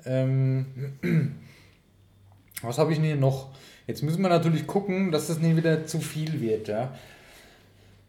[0.04, 0.94] Ähm,
[2.62, 3.48] was habe ich denn hier noch?
[3.86, 6.68] Jetzt müssen wir natürlich gucken, dass das nicht wieder zu viel wird.
[6.68, 6.94] Ja?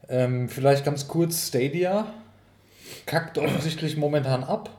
[0.09, 2.13] Ähm, vielleicht ganz kurz: Stadia
[3.05, 4.69] kackt offensichtlich momentan ab.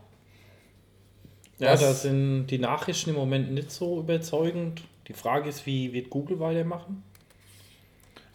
[1.58, 4.82] Ja, Was- da sind die Nachrichten im Moment nicht so überzeugend.
[5.08, 7.02] Die Frage ist, wie wird Google weitermachen?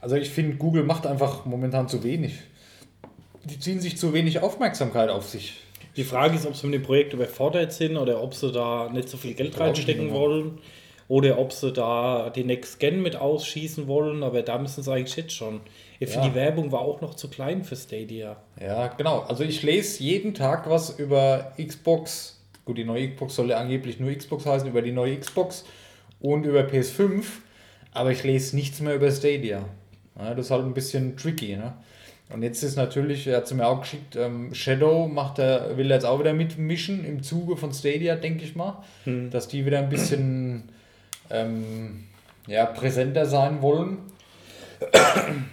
[0.06, 2.34] Also, ich finde, Google macht einfach momentan zu wenig.
[3.44, 5.56] Die ziehen sich zu wenig Aufmerksamkeit auf sich.
[5.96, 9.10] Die Frage ist, ob sie mit dem Projekt überfordert sind oder ob sie da nicht
[9.10, 10.60] so viel Geld reinstecken wollen.
[11.08, 15.16] Oder ob sie da die Next Gen mit ausschießen wollen, aber da müssen sie eigentlich
[15.16, 15.62] jetzt schon.
[16.00, 16.30] Ich finde, Ja.
[16.34, 18.38] die Werbung war auch noch zu klein für Stadia.
[18.62, 19.22] Ja, genau.
[19.22, 22.40] Also ich lese jeden Tag was über Xbox.
[22.64, 25.66] Gut, die neue Xbox soll ja angeblich nur Xbox heißen, über die neue Xbox
[26.20, 27.24] und über PS5.
[27.92, 29.64] Aber ich lese nichts mehr über Stadia.
[30.18, 31.56] Ja, das ist halt ein bisschen tricky.
[31.58, 31.74] Ne?
[32.34, 35.90] Und jetzt ist natürlich, er hat es mir auch geschickt, ähm, Shadow macht er, will
[35.90, 38.84] jetzt auch wieder mitmischen im Zuge von Stadia, denke ich mal.
[39.32, 40.64] Dass die wieder ein bisschen
[41.30, 42.06] ähm,
[42.48, 43.98] ja, präsenter sein wollen.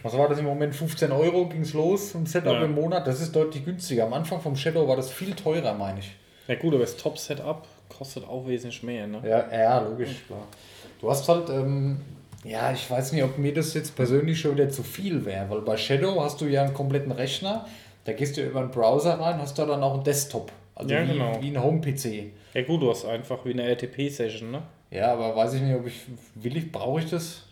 [0.03, 0.75] Was war das im Moment?
[0.75, 2.65] 15 Euro ging es los im Setup Ja.
[2.65, 3.07] im Monat.
[3.07, 4.05] Das ist deutlich günstiger.
[4.05, 6.13] Am Anfang vom Shadow war das viel teurer, meine ich.
[6.49, 9.21] Ja gut, aber das Top-Setup kostet auch wesentlich mehr, ne?
[9.25, 10.43] Ja, ja logisch, klar.
[11.01, 12.01] Du hast halt, ähm,
[12.45, 15.61] ja, ich weiß nicht, ob mir das jetzt persönlich schon wieder zu viel wäre, weil
[15.63, 17.67] bei Shadow hast du ja einen kompletten Rechner,
[18.05, 20.51] da gehst du über einen Browser rein, hast da dann auch einen Desktop.
[20.75, 21.39] Also Ja, wie, genau.
[21.41, 22.33] wie ein Home-PC.
[22.55, 24.63] Ja gut, du hast einfach wie eine RTP-Session, ne?
[24.91, 26.01] Ja, aber weiß ich nicht, ob ich,
[26.35, 27.45] will ich, brauche ich das?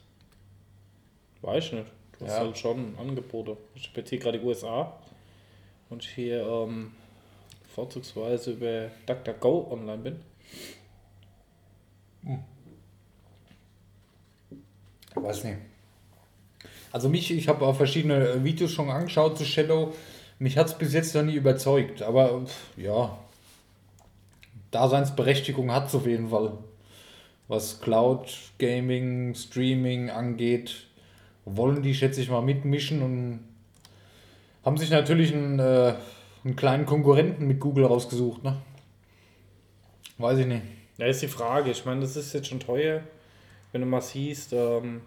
[1.43, 1.87] Weiß ich nicht.
[2.19, 2.41] Du hast Ja.
[2.41, 3.57] halt schon Angebote.
[3.75, 4.93] Ich habe jetzt hier gerade die USA
[5.89, 6.93] und ich hier ähm,
[7.75, 10.17] vorzugsweise über DuckDuckGo online bin.
[12.25, 12.29] Ich
[15.23, 15.59] weiß nicht.
[16.93, 19.95] Also mich, ich habe auch verschiedene äh, Videos schon angeschaut zu Shadow.
[20.39, 22.03] Mich hat es bis jetzt noch nie überzeugt.
[22.03, 22.43] Aber
[22.77, 23.17] ja,
[24.71, 26.53] Daseinsberechtigung hat es auf jeden Fall.
[27.49, 30.87] Was Cloud Gaming, Streaming angeht,
[31.45, 33.41] wollen die, schätze ich mal, mitmischen und
[34.65, 35.95] haben sich natürlich einen, äh,
[36.45, 38.45] einen kleinen Konkurrenten mit Google rausgesucht.
[38.45, 38.57] Ne?
[40.19, 40.63] Weiß ich nicht.
[40.99, 41.71] Ja, ist die Frage.
[41.71, 43.03] Ich meine, das ist jetzt schon teuer.
[43.73, 45.01] Wenn du mal siehst, ähm,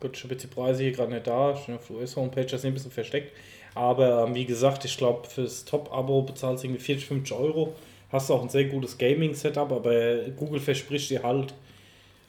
[0.00, 1.52] gut, jetzt die Preise hier gerade nicht da.
[1.54, 3.32] Ich bin auf der US-Homepage, das ist ein bisschen versteckt.
[3.74, 7.74] Aber ähm, wie gesagt, ich glaube, fürs Top-Abo bezahlst du irgendwie 40, 50 Euro.
[8.12, 11.52] Hast auch ein sehr gutes Gaming-Setup, aber Google verspricht dir halt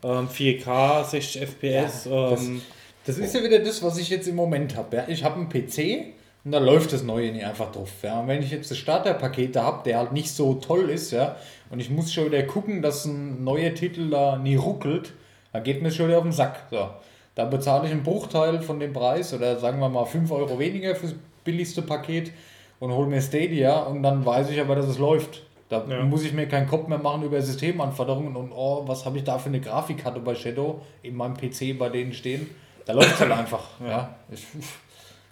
[0.03, 2.03] ähm, 4K, 60 FPS.
[2.05, 2.62] das- ähm,
[3.05, 4.95] Das ist ja wieder das, was ich jetzt im Moment habe.
[4.97, 5.08] Ja.
[5.08, 6.14] Ich habe einen PC
[6.45, 7.91] und da läuft das Neue nicht einfach drauf.
[8.03, 8.19] Ja.
[8.21, 11.36] Und wenn ich jetzt das Starterpaket da habe, der halt nicht so toll ist, ja,
[11.71, 15.13] und ich muss schon wieder gucken, dass ein neuer Titel da nie ruckelt,
[15.51, 16.67] dann geht mir das schon wieder auf den Sack.
[16.69, 16.89] So.
[17.34, 20.95] Da bezahle ich einen Bruchteil von dem Preis oder sagen wir mal 5 Euro weniger
[20.95, 22.31] fürs billigste Paket
[22.79, 25.41] und hole mir Stadia und dann weiß ich aber, dass es läuft.
[25.67, 26.03] Da Ja.
[26.03, 29.39] muss ich mir keinen Kopf mehr machen über Systemanforderungen und oh, was habe ich da
[29.39, 32.49] für eine Grafikkarte bei Shadow in meinem PC bei denen stehen.
[32.86, 33.63] Da läuft es halt einfach.
[33.86, 34.15] ja.
[34.31, 34.45] Ich,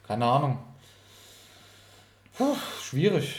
[0.07, 0.57] keine Ahnung.
[2.37, 3.35] Puh, schwierig.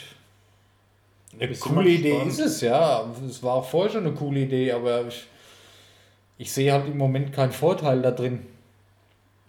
[1.33, 3.05] Eine Bist du coole Idee ist es, ja.
[3.29, 5.27] Es war auch vorher schon eine coole Idee, aber ich,
[6.39, 8.47] ich sehe halt im Moment keinen Vorteil da drin.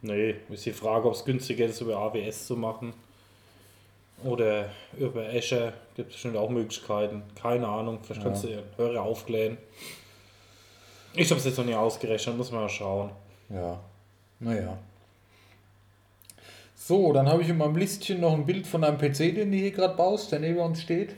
[0.02, 2.94] Nee, ist die Frage, ob es günstiger ist, über AWS zu machen.
[4.24, 7.24] Oder über Azure gibt es bestimmt auch Möglichkeiten.
[7.36, 9.58] Keine Ahnung, vielleicht kannst du den Hörer aufklären.
[11.14, 13.12] Ich habe es jetzt noch nie ausgerechnet, muss man mal schauen.
[13.50, 13.80] Ja,
[14.40, 14.78] naja.
[16.88, 19.58] So, dann habe ich in meinem Listchen noch ein Bild von einem PC, den du
[19.58, 21.16] hier gerade baust, der neben uns steht.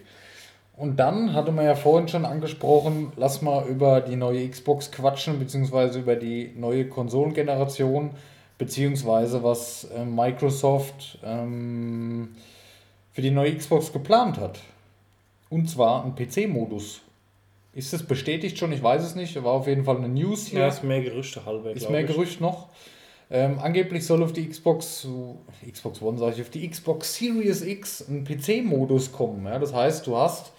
[0.77, 5.39] Und dann hatte man ja vorhin schon angesprochen, lass mal über die neue Xbox quatschen,
[5.39, 8.11] beziehungsweise über die neue Konsolengeneration.
[8.57, 12.29] beziehungsweise was äh, Microsoft ähm,
[13.11, 14.59] für die neue Xbox geplant hat.
[15.49, 17.01] Und zwar ein PC-Modus.
[17.73, 18.71] Ist das bestätigt schon?
[18.71, 19.35] Ich weiß es nicht.
[19.43, 20.61] War auf jeden Fall eine News hier.
[20.61, 21.71] Ja, ist mehr Gerüchte halber.
[21.71, 22.07] Ist mehr ich.
[22.07, 22.69] Gerücht noch.
[23.29, 25.05] Ähm, angeblich soll auf die Xbox,
[25.69, 29.45] Xbox One sage ich, auf die Xbox Series X ein PC-Modus kommen.
[29.45, 29.59] Ja?
[29.59, 30.53] Das heißt, du hast,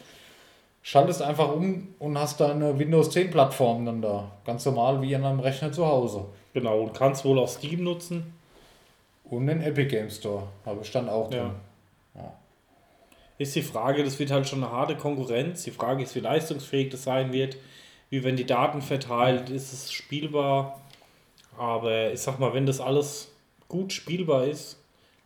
[0.82, 4.30] schaltest einfach um und hast deine Windows 10 Plattform dann da.
[4.44, 6.26] Ganz normal wie an einem Rechner zu Hause.
[6.52, 8.34] Genau, und kannst wohl auch Steam nutzen.
[9.24, 11.50] Und den Epic Game Store, habe stand auch drin.
[12.14, 12.32] Ja.
[13.38, 15.62] Ist die Frage, das wird halt schon eine harte Konkurrenz.
[15.62, 17.56] Die Frage ist, wie leistungsfähig das sein wird.
[18.10, 19.50] Wie werden die Daten verteilt?
[19.50, 20.80] Ist es spielbar?
[21.58, 23.32] Aber ich sag mal, wenn das alles
[23.68, 24.78] gut spielbar ist,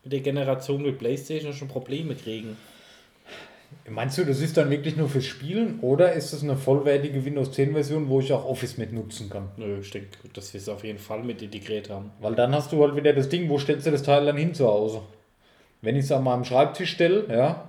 [0.02, 2.56] mit der Generation mit PlayStation schon Probleme kriegen.
[3.88, 7.52] Meinst du, das ist dann wirklich nur fürs Spielen oder ist es eine vollwertige Windows
[7.52, 9.48] 10 Version, wo ich auch Office mit nutzen kann?
[9.56, 12.10] Nö, ich denke, dass wir es auf jeden Fall mit integriert haben.
[12.20, 14.54] Weil dann hast du halt wieder das Ding, wo stellst du das Teil dann hin
[14.54, 15.02] zu Hause?
[15.80, 17.68] Wenn ich es an meinem Schreibtisch stelle, ja.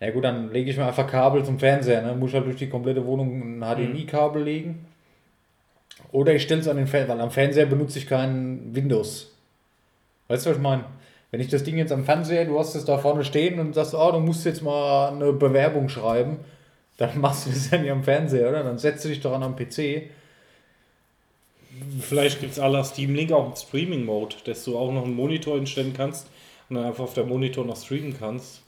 [0.00, 2.14] Ja gut, dann lege ich mir einfach Kabel zum Fernseher, ne?
[2.14, 4.86] Muss ich halt durch die komplette Wohnung ein HDMI-Kabel legen.
[6.14, 9.32] Oder ich stelle es an den Fernseher, weil am Fernseher benutze ich kein Windows.
[10.28, 10.84] Weißt du, was ich meine?
[11.32, 13.96] Wenn ich das Ding jetzt am Fernseher, du hast es da vorne stehen und sagst,
[13.96, 16.38] oh, du musst jetzt mal eine Bewerbung schreiben,
[16.98, 18.62] dann machst du das ja nicht am Fernseher, oder?
[18.62, 20.08] Dann setzt du dich doch an am PC.
[21.98, 25.58] Vielleicht gibt es la Steam Link auch einen Streaming-Mode, dass du auch noch einen Monitor
[25.58, 26.28] instellen kannst
[26.68, 28.62] und dann einfach auf der Monitor noch streamen kannst.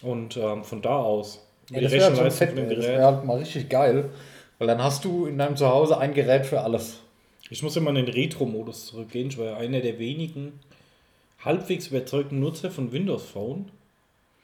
[0.00, 1.46] Und ähm, von da aus.
[1.68, 2.82] Ja, die das wäre fett, das Gerät.
[2.82, 4.08] wäre halt mal richtig geil.
[4.58, 7.00] Weil dann hast du in deinem Zuhause ein Gerät für alles.
[7.50, 9.28] Ich muss immer in den Retro-Modus zurückgehen.
[9.28, 10.60] Ich war ja einer der wenigen
[11.44, 13.70] halbwegs überzeugten Nutzer von Windows Phone.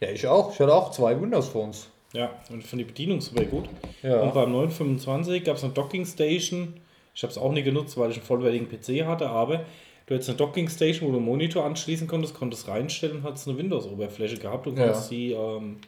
[0.01, 0.53] Ja, ich auch.
[0.53, 1.89] Ich hatte auch zwei Windows-Phones.
[2.13, 3.69] Ja, und ich fand die Bedienung super gut.
[4.03, 4.21] Ja.
[4.21, 6.75] Und beim 925 gab es eine Docking Station.
[7.15, 9.65] Ich habe es auch nie genutzt, weil ich einen vollwertigen PC hatte, aber
[10.07, 13.49] du hättest eine Docking Station, wo du einen Monitor anschließen konntest, konntest reinstellen und hattest
[13.49, 15.79] eine Windows-Oberfläche gehabt und konntest sie ähm,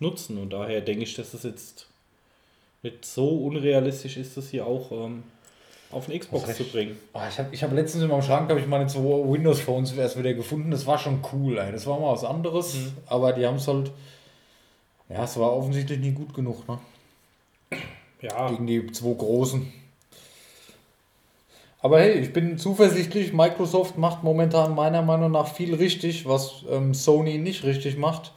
[0.00, 0.38] nutzen.
[0.38, 1.89] Und daher denke ich, dass das jetzt
[2.82, 5.22] nicht so unrealistisch ist, das hier auch ähm,
[5.90, 6.98] auf eine Xbox zu bringen.
[7.12, 10.18] Ah, ich habe ich hab letztens in meinem Schrank habe ich meine zwei Windows-Phones erst
[10.18, 10.70] wieder gefunden.
[10.70, 11.72] Das war schon cool, ey.
[11.72, 12.76] Das war mal was anderes.
[13.06, 13.90] Aber die haben es halt.
[15.08, 16.78] Ja, es war offensichtlich nie gut genug, ne?
[18.22, 19.72] Ja, Gegen die zwei großen.
[21.82, 26.92] Aber hey, ich bin zuversichtlich, Microsoft macht momentan meiner Meinung nach viel richtig, was ähm,
[26.92, 28.32] Sony nicht richtig macht.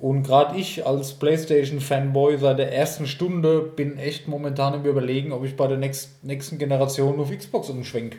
[0.00, 5.44] Und gerade ich als PlayStation-Fanboy seit der ersten Stunde bin echt momentan im Überlegen, ob
[5.44, 8.16] ich bei der nächst, nächsten Generation auf Xbox umschwenk.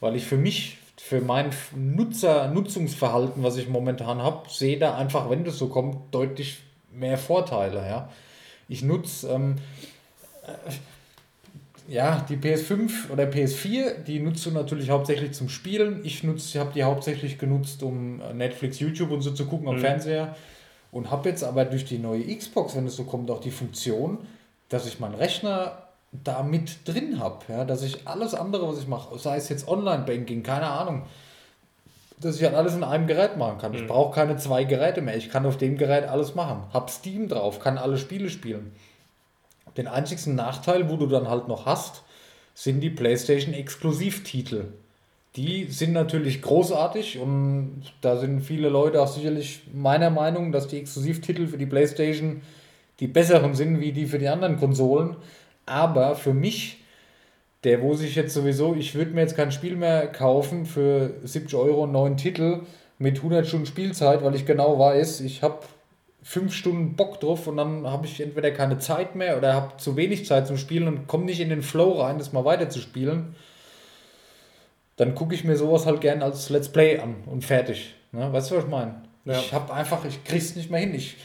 [0.00, 5.30] Weil ich für mich, für mein Nutzer, Nutzungsverhalten, was ich momentan habe, sehe da einfach,
[5.30, 6.58] wenn das so kommt, deutlich
[6.92, 7.78] mehr Vorteile.
[7.86, 8.08] Ja?
[8.68, 9.56] Ich nutze ähm,
[11.88, 16.00] ja, die PS5 oder PS4, die nutzt du natürlich hauptsächlich zum Spielen.
[16.04, 19.80] Ich nutze, habe die hauptsächlich genutzt, um Netflix, YouTube und so zu gucken am Mhm.
[19.80, 20.36] Fernseher.
[20.92, 24.18] Und habe jetzt aber durch die neue Xbox, wenn es so kommt, auch die Funktion,
[24.68, 27.38] dass ich meinen Rechner da mit drin habe.
[27.48, 31.02] Ja, dass ich alles andere, was ich mache, sei es jetzt Online-Banking, keine Ahnung,
[32.20, 33.74] dass ich halt alles in einem Gerät machen kann.
[33.74, 35.16] Ich brauche keine zwei Geräte mehr.
[35.16, 36.64] Ich kann auf dem Gerät alles machen.
[36.72, 38.72] Hab Steam drauf, kann alle Spiele spielen.
[39.76, 42.02] Den einzigsten Nachteil, wo du dann halt noch hast,
[42.54, 44.66] sind die PlayStation Exklusivtitel.
[45.36, 50.78] Die sind natürlich großartig und da sind viele Leute auch sicherlich meiner Meinung, dass die
[50.78, 52.42] Exklusivtitel für die PlayStation
[53.00, 55.16] die besseren sind wie die für die anderen Konsolen.
[55.64, 56.78] Aber für mich,
[57.64, 61.58] der wo sich jetzt sowieso, ich würde mir jetzt kein Spiel mehr kaufen für 70
[61.58, 62.60] Euro einen neuen Titel
[62.98, 65.60] mit 100 Stunden Spielzeit, weil ich genau weiß, ich habe
[66.22, 69.96] fünf Stunden Bock drauf und dann habe ich entweder keine Zeit mehr oder habe zu
[69.96, 72.78] wenig Zeit zum Spielen und komme nicht in den Flow rein, das mal weiter zu
[72.78, 73.34] spielen.
[74.96, 77.94] Dann gucke ich mir sowas halt gern als Let's Play an und fertig.
[78.12, 78.32] Ne?
[78.32, 79.02] Weißt du, was ich meine?
[79.24, 79.38] Ja.
[79.38, 80.94] Ich habe einfach, ich krieg's nicht mehr hin.
[80.94, 81.16] Ich,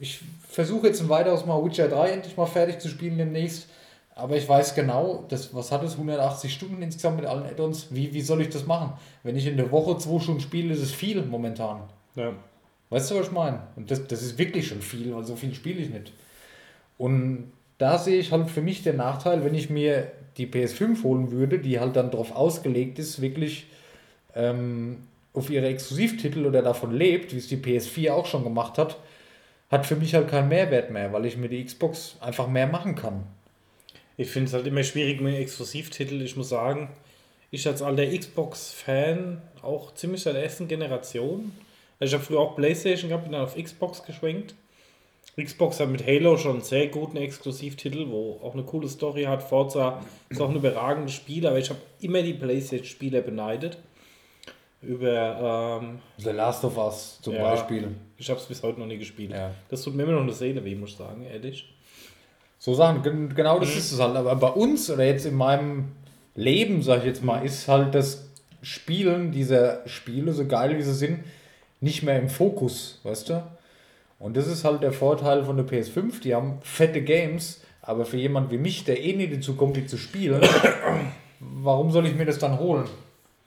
[0.00, 3.68] ich versuche jetzt ein weiteres Mal Witcher 3 endlich mal fertig zu spielen demnächst.
[4.16, 7.88] Aber ich weiß genau, das, was hat es, 180 Stunden insgesamt mit allen Add-ons.
[7.90, 8.92] Wie, wie soll ich das machen?
[9.24, 11.82] Wenn ich in der Woche zwei Stunden spiele, ist es viel momentan.
[12.14, 12.32] ja.
[12.90, 13.60] Weißt du, was ich meine?
[13.74, 16.12] Und das, das ist wirklich schon viel, weil so viel spiele ich nicht.
[16.96, 21.30] Und da sehe ich halt für mich den Nachteil, wenn ich mir die PS5 holen
[21.30, 23.66] würde, die halt dann darauf ausgelegt ist, wirklich
[24.34, 24.98] ähm,
[25.32, 28.98] auf ihre Exklusivtitel oder davon lebt, wie es die PS4 auch schon gemacht hat,
[29.70, 32.94] hat für mich halt keinen Mehrwert mehr, weil ich mir die Xbox einfach mehr machen
[32.94, 33.24] kann.
[34.16, 36.22] Ich finde es halt immer schwierig mit Exklusivtitel.
[36.22, 36.90] Ich muss sagen,
[37.50, 41.52] ich als alter Xbox-Fan, auch ziemlich seit der ersten Generation.
[41.98, 44.54] Also ich habe früher auch Playstation gehabt, bin dann auf Xbox geschwenkt.
[45.36, 49.42] Xbox hat mit Halo schon einen sehr guten Exklusivtitel, wo auch eine coole Story hat.
[49.42, 53.78] Forza ist auch ein überragendes Spiel, aber ich habe immer die PlayStation-Spieler beneidet.
[54.80, 55.80] Über.
[55.82, 57.88] Ähm, The Last of Us zum ja, Beispiel.
[58.18, 59.30] Ich habe es bis heute noch nie gespielt.
[59.32, 59.50] Ja.
[59.70, 61.72] Das tut mir immer noch eine Seele weh, muss ich sagen, ehrlich.
[62.58, 63.60] So Sachen, gen- genau Mhm.
[63.62, 64.14] das ist es halt.
[64.16, 65.92] Aber bei uns oder jetzt in meinem
[66.34, 68.28] Leben, sag ich jetzt mal, ist halt das
[68.62, 71.24] Spielen dieser Spiele, so geil wie sie sind,
[71.80, 73.42] nicht mehr im Fokus, weißt du?
[74.18, 76.20] Und das ist halt der Vorteil von der PS5.
[76.22, 79.86] Die haben fette Games, aber für jemand wie mich, der eh nicht dazu kommt, die
[79.86, 80.42] zu spielen,
[81.40, 82.86] warum soll ich mir das dann holen?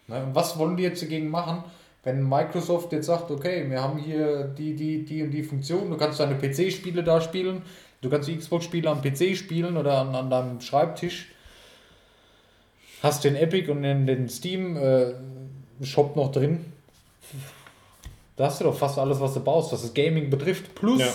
[0.07, 0.27] Ne?
[0.33, 1.63] Was wollen die jetzt dagegen machen,
[2.03, 5.97] wenn Microsoft jetzt sagt, okay, wir haben hier die, die, die und die Funktion, du
[5.97, 7.63] kannst deine PC-Spiele da spielen,
[8.01, 11.27] du kannst die Xbox-Spiele am PC spielen oder an, an deinem Schreibtisch,
[13.03, 16.65] hast den Epic und den, den Steam-Shop noch drin.
[18.37, 21.07] Da hast du doch fast alles, was du baust, was das Gaming betrifft, plus, Ja.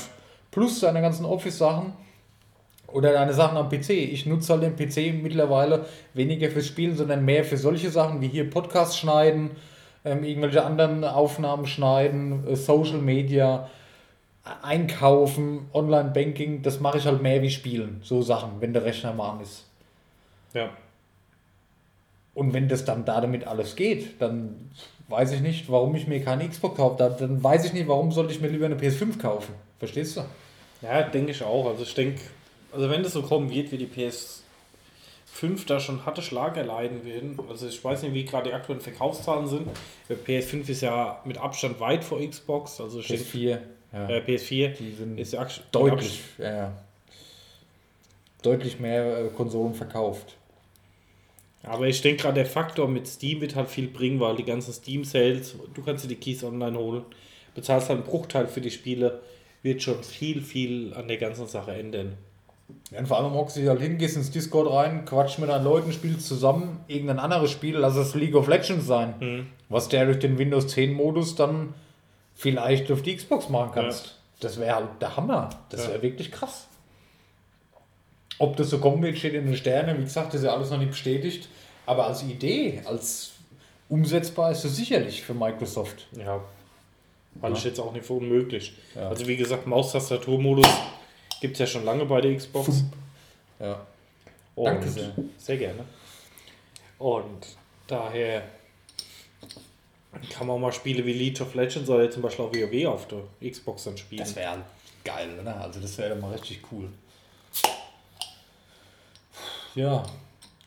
[0.51, 1.93] plus deine ganzen Office-Sachen
[2.89, 3.91] oder deine Sachen am PC.
[3.91, 8.29] Ich nutze halt den PC mittlerweile weniger fürs Spielen, sondern mehr für solche Sachen wie
[8.29, 9.53] hier Podcasts schneiden,
[10.05, 13.71] ähm, irgendwelche anderen Aufnahmen schneiden, äh, Social Media,
[14.45, 16.63] äh, Einkaufen, Online-Banking.
[16.63, 18.01] Das mache ich halt mehr wie Spielen.
[18.03, 19.65] So Sachen, wenn der Rechner mal an ist.
[20.55, 20.71] Ja.
[22.35, 24.71] Und wenn das dann da damit alles geht, dann
[25.13, 26.97] weiß ich nicht, warum ich mir keine Xbox kaufe.
[26.99, 29.55] Da- Dann weiß ich nicht, warum sollte ich mir lieber eine PS5 kaufen.
[29.79, 30.23] Verstehst du?
[30.81, 31.67] Ja, denke ich auch.
[31.69, 32.21] Also ich denke,
[32.73, 37.39] also wenn das so kommen wird, wie die PS5 da schon harte Schlag erleiden werden,
[37.49, 39.69] also ich weiß nicht, wie gerade die aktuellen Verkaufszahlen sind.
[40.09, 43.59] Der PS5 ist ja mit Abstand weit vor Xbox, also ich denke, PS4,
[43.93, 44.09] ja.
[44.09, 46.73] äh, PS4 die sind ist ja deutlich, ja, ja.
[48.43, 50.37] deutlich mehr äh, Konsolen verkauft.
[51.65, 54.73] Aber ich denke gerade, der Faktor mit Steam wird halt viel bringen, weil die ganzen
[54.73, 57.03] Steam-Sales, du kannst dir die Keys online holen,
[57.55, 59.21] bezahlst halt einen Bruchteil für die Spiele,
[59.63, 62.15] wird schon viel, viel an der ganzen Sache ändern.
[62.91, 65.51] Ja, und vor allem hockst du dich halt hin, gehst ins Discord rein, quatsch mit
[65.51, 70.07] deinen Leuten, spielst zusammen irgendein anderes Spiel, lass es League of Legends sein, was der
[70.07, 71.75] durch den Windows 10 Modus dann
[72.35, 74.19] vielleicht auf die Xbox machen kannst.
[74.41, 75.51] Das wäre halt der Hammer.
[75.69, 75.93] Das Ja.
[75.93, 76.67] wäre wirklich krass.
[78.43, 79.99] Ob das so kommen wird, steht in den Sternen.
[79.99, 81.49] Wie gesagt, das ist ja alles noch nicht bestätigt.
[81.87, 83.35] Aber als Idee, als
[83.89, 86.09] umsetzbar ist es sicherlich für Microsoft.
[86.19, 86.43] Ja.
[87.41, 88.75] Halte ich jetzt auch nicht für unmöglich.
[88.97, 89.11] Ja.
[89.11, 90.67] Also wie gesagt, Maustastaturmodus
[91.41, 92.83] gibt es ja schon lange bei der Xbox.
[93.61, 93.87] Ja.
[94.57, 95.13] Und Danke sehr.
[95.39, 95.85] Sehr gerne.
[96.99, 97.47] Und
[97.87, 98.43] daher
[100.33, 103.07] kann man auch mal Spiele wie League of Legends oder zum Beispiel auch WoW auf
[103.07, 104.19] der Xbox dann spielen.
[104.19, 104.65] Das wäre
[105.05, 105.61] geil, oder?
[105.61, 106.89] Also das wäre mal richtig cool.
[109.75, 110.05] Ja,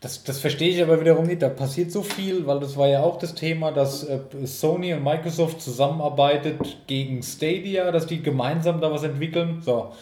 [0.00, 1.42] das, das verstehe ich aber wiederum nicht.
[1.42, 5.02] Da passiert so viel, weil das war ja auch das Thema, dass äh, Sony und
[5.02, 9.62] Microsoft zusammenarbeitet gegen Stadia, dass die gemeinsam da was entwickeln.
[9.62, 9.92] So.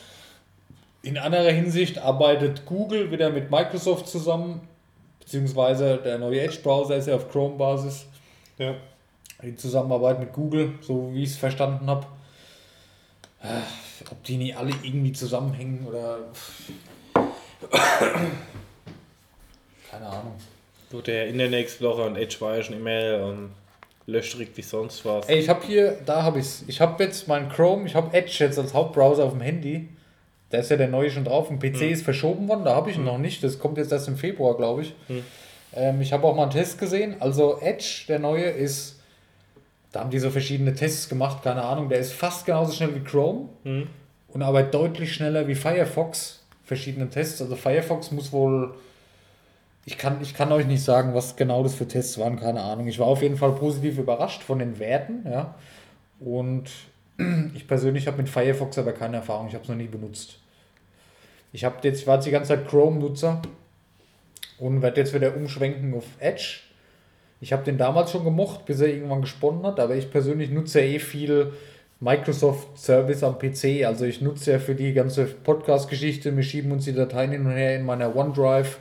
[1.03, 4.67] In anderer Hinsicht arbeitet Google wieder mit Microsoft zusammen,
[5.21, 8.07] beziehungsweise der neue Edge-Browser ist ja auf Chrome-Basis
[8.59, 8.75] ja.
[9.43, 12.07] in Zusammenarbeit mit Google, so wie ich es verstanden habe.
[14.11, 16.19] Ob die nicht alle irgendwie zusammenhängen oder.
[19.95, 20.35] Keine Ahnung.
[20.91, 23.51] So der Internet Explorer und Edge war ja schon immer ähm,
[24.07, 25.29] löchrig wie sonst was.
[25.29, 26.65] Ey, ich habe hier, da habe ich es.
[26.67, 29.89] Ich habe jetzt meinen Chrome, ich habe Edge jetzt als Hauptbrowser auf dem Handy.
[30.51, 31.51] Da ist ja der neue schon drauf.
[31.51, 33.43] Ein PC ist verschoben worden, da habe ich ihn noch nicht.
[33.43, 34.95] Das kommt jetzt erst im Februar, glaube ich.
[35.75, 37.17] Ähm, ich habe auch mal einen Test gesehen.
[37.21, 39.01] Also Edge, der neue, ist.
[39.93, 41.89] Da haben die so verschiedene Tests gemacht, keine Ahnung.
[41.89, 43.49] Der ist fast genauso schnell wie Chrome
[44.29, 46.41] und aber deutlich schneller wie Firefox.
[46.65, 47.41] Verschiedene Tests.
[47.41, 48.75] Also Firefox muss wohl.
[49.87, 52.87] Ich kann, ich kann euch nicht sagen, was genau das für Tests waren, keine Ahnung.
[52.87, 55.55] Ich war auf jeden Fall positiv überrascht von den Werten, ja.
[56.21, 56.71] Und
[57.55, 60.39] ich persönlich habe mit Firefox aber keine Erfahrung, ich habe es noch nie benutzt.
[61.53, 63.43] Ich habe jetzt, war jetzt die ganze Zeit Chrome-Nutzer
[64.59, 66.61] und werde jetzt wieder umschwenken auf Edge.
[67.41, 70.81] Ich habe den damals schon gemocht, bis er irgendwann gesponnen hat, aber ich persönlich nutze
[70.81, 71.53] ja eh viel
[72.01, 73.85] Microsoft Service am PC.
[73.85, 77.53] Also ich nutze ja für die ganze Podcast-Geschichte, wir schieben uns die Dateien hin und
[77.53, 78.79] her in meiner OneDrive.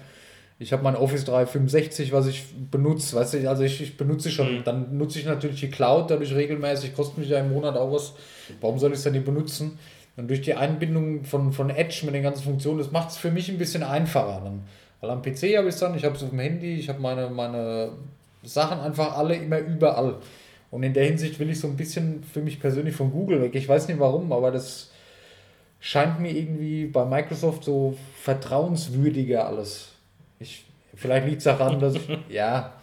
[0.64, 4.64] Ich habe mein Office 365, was ich benutze, weißt du, also ich, ich benutze schon,
[4.64, 8.14] dann nutze ich natürlich die Cloud dadurch regelmäßig, kostet mich ja im Monat auch was.
[8.62, 9.78] Warum soll ich es dann nicht benutzen?
[10.16, 13.30] Und durch die Einbindung von, von Edge mit den ganzen Funktionen, das macht es für
[13.30, 14.42] mich ein bisschen einfacher.
[14.42, 14.64] Dann.
[15.02, 17.02] Weil am PC habe ich es dann, ich habe es auf dem Handy, ich habe
[17.02, 17.90] meine, meine
[18.44, 20.16] Sachen einfach alle immer überall.
[20.72, 23.54] Und in der Hinsicht will ich so ein bisschen für mich persönlich von Google weg.
[23.54, 24.92] Ich weiß nicht warum, aber das
[25.82, 29.93] scheint mir irgendwie bei Microsoft so vertrauenswürdiger alles.
[30.44, 30.66] Ich,
[30.96, 32.74] vielleicht liegt es daran, dass ich, ja,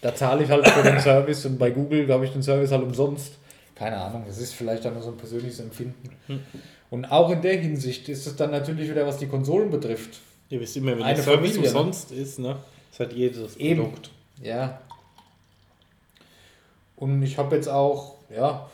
[0.00, 2.82] da zahle ich halt für den Service und bei Google habe ich den Service halt
[2.82, 3.34] umsonst.
[3.74, 6.10] Keine Ahnung, das ist vielleicht dann nur so ein persönliches Empfinden.
[6.90, 10.18] Und auch in der Hinsicht ist es dann natürlich wieder, was die Konsolen betrifft.
[10.50, 11.78] Ihr wisst immer, wenn Eine der Service Familie, ne?
[11.78, 12.56] umsonst ist, ne?
[12.90, 13.82] Das hat jedes Eben.
[13.82, 14.10] Produkt.
[14.42, 14.80] Ja.
[16.96, 18.68] Und ich habe jetzt auch, ja,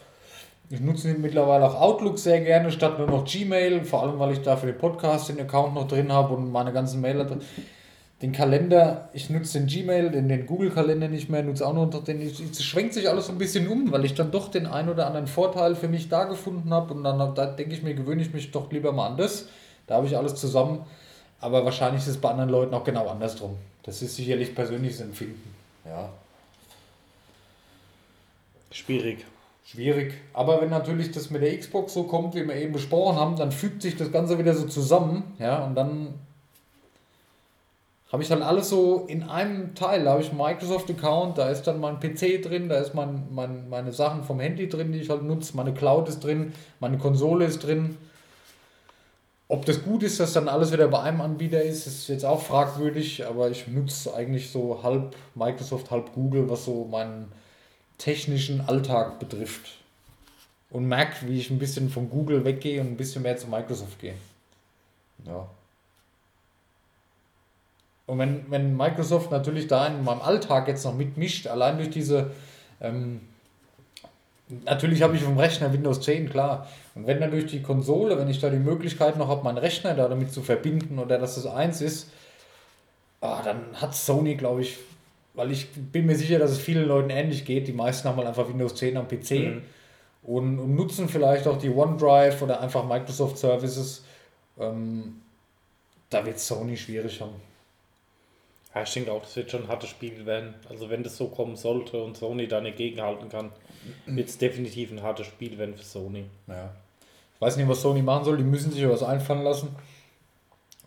[0.71, 4.41] ich nutze mittlerweile auch Outlook sehr gerne, statt nur noch Gmail, vor allem weil ich
[4.41, 7.21] da für den Podcast den Account noch drin habe und meine ganzen Mail
[8.23, 12.03] den Kalender, ich nutze den Gmail, den, den Google-Kalender nicht mehr, nutze auch nur noch
[12.03, 14.89] den, es schwenkt sich alles so ein bisschen um, weil ich dann doch den ein
[14.89, 18.23] oder anderen Vorteil für mich da gefunden habe und dann da denke ich mir, gewöhne
[18.23, 19.49] ich mich doch lieber mal an das.
[19.87, 20.85] Da habe ich alles zusammen,
[21.41, 23.57] aber wahrscheinlich ist es bei anderen Leuten auch genau andersrum.
[23.83, 25.55] Das ist sicherlich persönliches Empfinden.
[25.85, 26.09] Ja,
[28.71, 29.25] Schwierig.
[29.65, 30.15] schwierig.
[30.33, 33.53] Aber wenn natürlich das mit der Xbox so kommt, wie wir eben besprochen haben, dann
[33.53, 35.35] fügt sich das Ganze wieder so zusammen.
[35.39, 36.15] Ja, und dann
[38.17, 40.05] habe ich halt alles so in einem Teil.
[40.05, 43.69] Da habe ich einen Microsoft-Account, da ist dann mein PC drin, da ist mein, mein,
[43.69, 47.45] meine Sachen vom Handy drin, die ich halt nutze, meine Cloud ist drin, meine Konsole
[47.45, 47.99] ist drin.
[49.49, 52.41] Ob das gut ist, dass dann alles wieder bei einem Anbieter ist, ist jetzt auch
[52.41, 57.31] fragwürdig, aber ich nutze eigentlich so halb Microsoft, halb Google, was so meinen
[57.99, 59.75] technischen Alltag betrifft.
[60.71, 63.99] Und merke, wie ich ein bisschen von Google weggehe und ein bisschen mehr zu Microsoft
[63.99, 64.15] gehe.
[65.27, 65.47] Ja.
[68.07, 72.31] Und wenn, wenn Microsoft natürlich da in meinem Alltag jetzt noch mitmischt, allein durch diese,
[72.81, 73.21] ähm,
[74.65, 76.69] natürlich habe ich dem Rechner Windows 10, klar.
[76.95, 79.95] Und wenn dann durch die Konsole, wenn ich da die Möglichkeit noch habe, meinen Rechner
[79.95, 82.11] da damit zu verbinden oder dass es eins ist,
[83.21, 84.79] ah, dann hat Sony, glaube ich,
[85.35, 87.67] weil ich bin mir sicher, dass es vielen Leuten ähnlich geht.
[87.69, 89.63] Die meisten haben halt einfach Windows 10 am PC Mhm.
[90.23, 94.05] und, und nutzen vielleicht auch die OneDrive oder einfach Microsoft Services.
[94.59, 95.21] Ähm,
[96.09, 97.35] da wird Sony schwierig haben.
[98.77, 100.55] Ja, ich denke auch, das wird schon ein hartes Spiel werden.
[100.69, 103.51] Also wenn das so kommen sollte und Sony da nicht gegenhalten kann,
[104.05, 106.27] wird es definitiv ein hartes Spiel werden für Sony.
[106.47, 106.75] Ja.
[107.35, 108.37] Ich weiß nicht, was Sony machen soll.
[108.37, 109.75] Die müssen sich was einfallen lassen.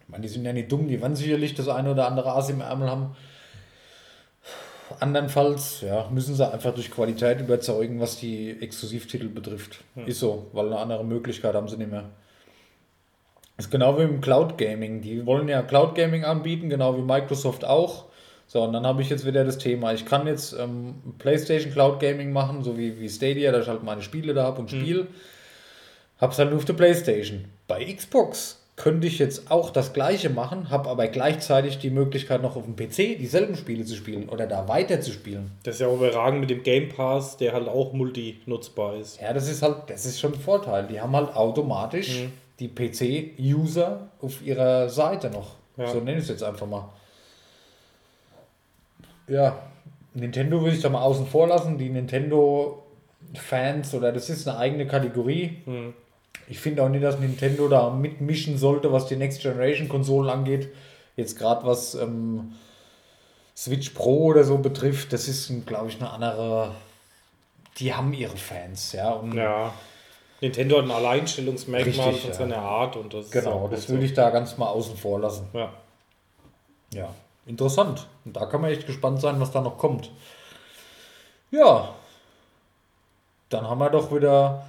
[0.03, 0.87] Ich meine, die sind ja nicht dumm.
[0.87, 3.15] Die werden sicherlich das eine oder andere Aas im Ärmel haben.
[4.99, 9.83] Andernfalls ja, müssen sie einfach durch Qualität überzeugen, was die Exklusivtitel betrifft.
[10.05, 12.11] Ist so, weil eine andere Möglichkeit haben sie nicht mehr.
[13.59, 15.01] Ist genau wie im Cloud Gaming.
[15.01, 18.05] Die wollen ja Cloud Gaming anbieten, genau wie Microsoft auch.
[18.47, 19.93] So, und dann habe ich jetzt wieder das Thema.
[19.93, 23.83] Ich kann jetzt ähm, PlayStation Cloud Gaming machen, so wie, wie Stadia, dass ich halt
[23.83, 25.07] meine Spiele da habe und spiele.
[26.21, 27.45] Hab's halt nur auf der PlayStation.
[27.67, 32.55] Bei Xbox könnte ich jetzt auch das gleiche machen, habe aber gleichzeitig die Möglichkeit noch
[32.55, 35.51] auf dem PC dieselben Spiele zu spielen oder da weiter zu spielen.
[35.63, 39.19] Das ist ja auch überragend mit dem Game Pass, der halt auch multi-nutzbar ist.
[39.19, 40.87] Ja, das ist halt, das ist schon ein Vorteil.
[40.87, 42.29] Die haben halt automatisch
[42.59, 45.55] die PC-User auf ihrer Seite noch.
[45.77, 45.87] Ja.
[45.87, 46.89] So nenne ich es jetzt einfach mal.
[49.27, 49.59] Ja,
[50.13, 51.77] Nintendo will ich da mal außen vor lassen.
[51.77, 55.59] Die Nintendo-Fans oder das ist eine eigene Kategorie.
[56.47, 60.69] Ich finde auch nicht, dass Nintendo da mitmischen sollte, was die Next Generation Konsolen angeht.
[61.15, 62.53] Jetzt gerade was ähm,
[63.55, 66.75] Switch Pro oder so betrifft, das ist, glaube ich, eine andere.
[67.77, 69.11] Die haben ihre Fans, ja.
[69.11, 69.73] Und Ja.
[70.41, 72.35] Nintendo hat ein Alleinstellungsmerkmal Richtig, von ja.
[72.37, 75.47] seiner Art und das Genau, das würde ich da ganz mal außen vor lassen.
[75.53, 75.73] Ja.
[76.93, 77.09] Ja,
[77.45, 78.07] interessant.
[78.25, 80.11] Und da kann man echt gespannt sein, was da noch kommt.
[81.51, 81.89] Ja,
[83.49, 84.65] dann haben wir doch wieder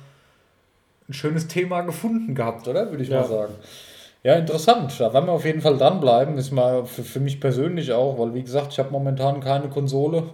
[1.09, 2.91] ein schönes Thema gefunden gehabt, oder?
[2.91, 3.21] Würde ich Ja.
[3.21, 3.55] mal sagen.
[4.23, 4.99] Ja, interessant.
[5.01, 6.37] Da werden wir auf jeden Fall dranbleiben.
[6.37, 10.25] Ist mal für, für mich persönlich auch, weil wie gesagt, ich habe momentan keine Konsole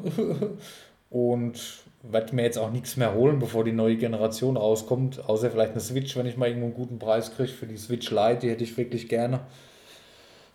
[1.11, 1.61] und
[2.03, 5.28] werde mir jetzt auch nichts mehr holen, bevor die neue Generation rauskommt.
[5.28, 8.11] Außer vielleicht eine Switch, wenn ich mal irgendwo einen guten Preis kriege für die Switch
[8.11, 9.40] Lite, die hätte ich wirklich gerne.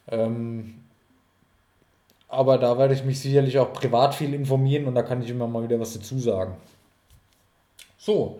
[0.10, 0.76] Ähm,
[2.28, 5.48] aber da werde ich mich sicherlich auch privat viel informieren und da kann ich immer
[5.48, 6.56] mal wieder was dazu sagen.
[7.98, 8.40] So.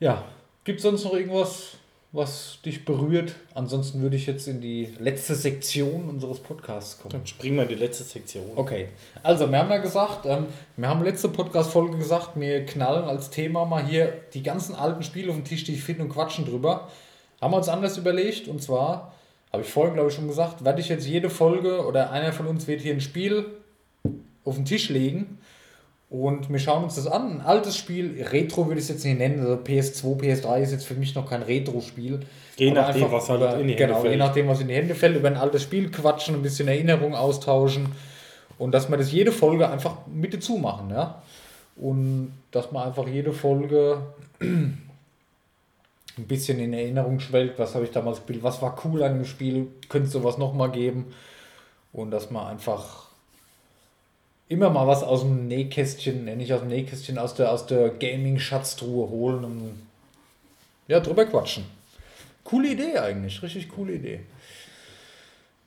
[0.00, 0.24] Ja,
[0.64, 1.76] gibt es sonst noch irgendwas,
[2.14, 3.34] was dich berührt?
[3.54, 7.10] Ansonsten würde ich jetzt in die letzte Sektion unseres Podcasts kommen.
[7.10, 8.44] Dann springen wir in die letzte Sektion.
[8.54, 8.88] Okay,
[9.24, 10.46] also wir haben ja gesagt, ähm,
[10.76, 15.30] wir haben letzte Podcast-Folge gesagt, wir knallen als Thema mal hier die ganzen alten Spiele
[15.30, 16.88] auf den Tisch, die ich finde und quatschen drüber.
[17.40, 19.12] Haben wir uns anders überlegt und zwar,
[19.52, 22.46] habe ich vorhin glaube ich schon gesagt, werde ich jetzt jede Folge oder einer von
[22.46, 23.46] uns wird hier ein Spiel
[24.44, 25.38] auf den Tisch legen
[26.14, 27.40] und wir schauen uns das an.
[27.40, 30.86] Ein altes Spiel, Retro würde ich es jetzt nicht nennen, also PS2, PS3 ist jetzt
[30.86, 32.20] für mich noch kein Retro-Spiel.
[32.56, 34.18] Je nachdem, was halt über, in die Hände Genau, je fällt.
[34.20, 37.88] nachdem, was in die Hände fällt, über ein altes Spiel quatschen, ein bisschen Erinnerung austauschen
[38.58, 41.20] und dass wir das jede Folge einfach mit dazu machen, ja.
[41.74, 43.98] Und dass man einfach jede Folge
[44.40, 44.86] ein
[46.28, 49.66] bisschen in Erinnerung schwelgt, was habe ich damals gespielt, was war cool an dem Spiel,
[49.88, 51.06] könnte es sowas nochmal geben
[51.92, 53.03] und dass man einfach
[54.48, 57.90] immer mal was aus dem Nähkästchen, äh, nicht aus dem Nähkästchen, aus der, aus der
[57.90, 59.82] Gaming-Schatztruhe holen und
[60.86, 61.64] ja, drüber quatschen.
[62.44, 64.20] Coole Idee eigentlich, richtig coole Idee.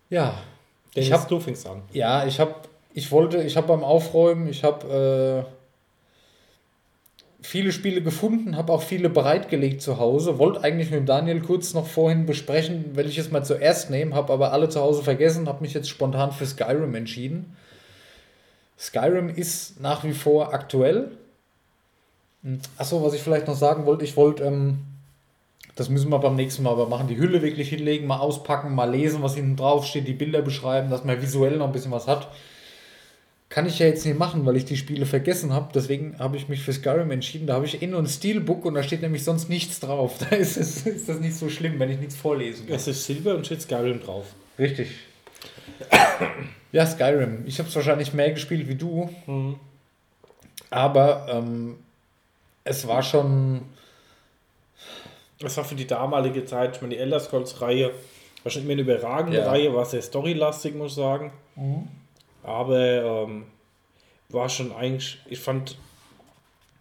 [0.09, 0.41] Ja.
[0.95, 1.81] Dennis, ich habe du fängst an.
[1.91, 2.55] ja, ich habe,
[2.93, 5.51] ich wollte, ich habe beim Aufräumen, ich habe äh,
[7.41, 10.37] viele Spiele gefunden, habe auch viele bereitgelegt zu Hause.
[10.37, 14.69] Wollte eigentlich mit Daniel kurz noch vorhin besprechen, welches mal zuerst nehmen, habe aber alle
[14.69, 17.55] zu Hause vergessen, habe mich jetzt spontan für Skyrim entschieden.
[18.79, 21.11] Skyrim ist nach wie vor aktuell.
[22.77, 24.79] Achso, was ich vielleicht noch sagen wollte, ich wollte, ähm,
[25.75, 28.89] das müssen wir beim nächsten Mal aber machen, die Hülle wirklich hinlegen, mal auspacken, mal
[28.89, 32.07] lesen, was hinten drauf steht, die Bilder beschreiben, dass man visuell noch ein bisschen was
[32.07, 32.29] hat.
[33.49, 35.69] Kann ich ja jetzt nicht machen, weil ich die Spiele vergessen habe.
[35.73, 37.47] Deswegen habe ich mich für Skyrim entschieden.
[37.47, 40.17] Da habe ich eh nur ein Steelbook und da steht nämlich sonst nichts drauf.
[40.29, 42.75] Da ist, es, ist das nicht so schlimm, wenn ich nichts vorlesen kann.
[42.75, 44.25] Es ist Silber und steht Skyrim drauf.
[44.59, 44.89] Richtig.
[46.71, 47.43] Ja, Skyrim.
[47.45, 49.09] Ich habe es wahrscheinlich mehr gespielt wie du.
[50.69, 51.77] Aber ähm,
[52.63, 53.61] es war schon.
[55.39, 57.91] Das war für die damalige Zeit, ich meine, die Elder Scrolls-Reihe
[58.43, 59.47] war schon immer eine überragende Ja.
[59.49, 61.31] Reihe, war sehr storylastig, muss ich sagen.
[62.43, 62.79] Aber
[63.27, 63.45] ähm,
[64.29, 65.77] war schon eigentlich, ich fand,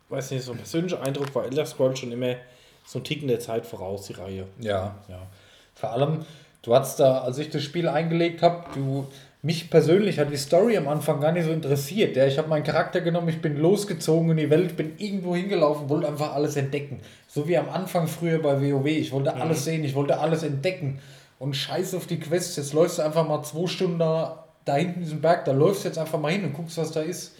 [0.09, 2.37] weiß nicht, so ein persönlicher Eindruck war Elder Scrolls schon immer
[2.85, 4.47] so ein Ticken der Zeit voraus, die Reihe.
[4.59, 5.27] Ja, ja.
[5.75, 6.25] Vor allem,
[6.67, 9.07] du hattest da, als ich das Spiel eingelegt habe, du.
[9.43, 12.17] Mich persönlich hat die Story am Anfang gar nicht so interessiert.
[12.17, 15.89] Ja, ich habe meinen Charakter genommen, ich bin losgezogen in die Welt, bin irgendwo hingelaufen,
[15.89, 16.99] wollte einfach alles entdecken.
[17.29, 18.87] So wie am Anfang früher bei WoW.
[18.87, 20.99] Ich wollte alles sehen, ich wollte alles entdecken.
[21.39, 22.57] Und scheiß auf die Quests.
[22.57, 25.85] Jetzt läufst du einfach mal zwei Stunden da, da hinten in diesem Berg, da läufst
[25.85, 27.37] du jetzt einfach mal hin und guckst, was da ist.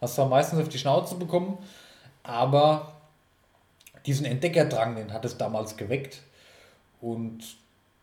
[0.00, 1.58] Hast zwar meistens auf die Schnauze bekommen,
[2.22, 2.92] aber
[4.06, 6.22] diesen Entdeckerdrang, den hat es damals geweckt.
[7.00, 7.40] Und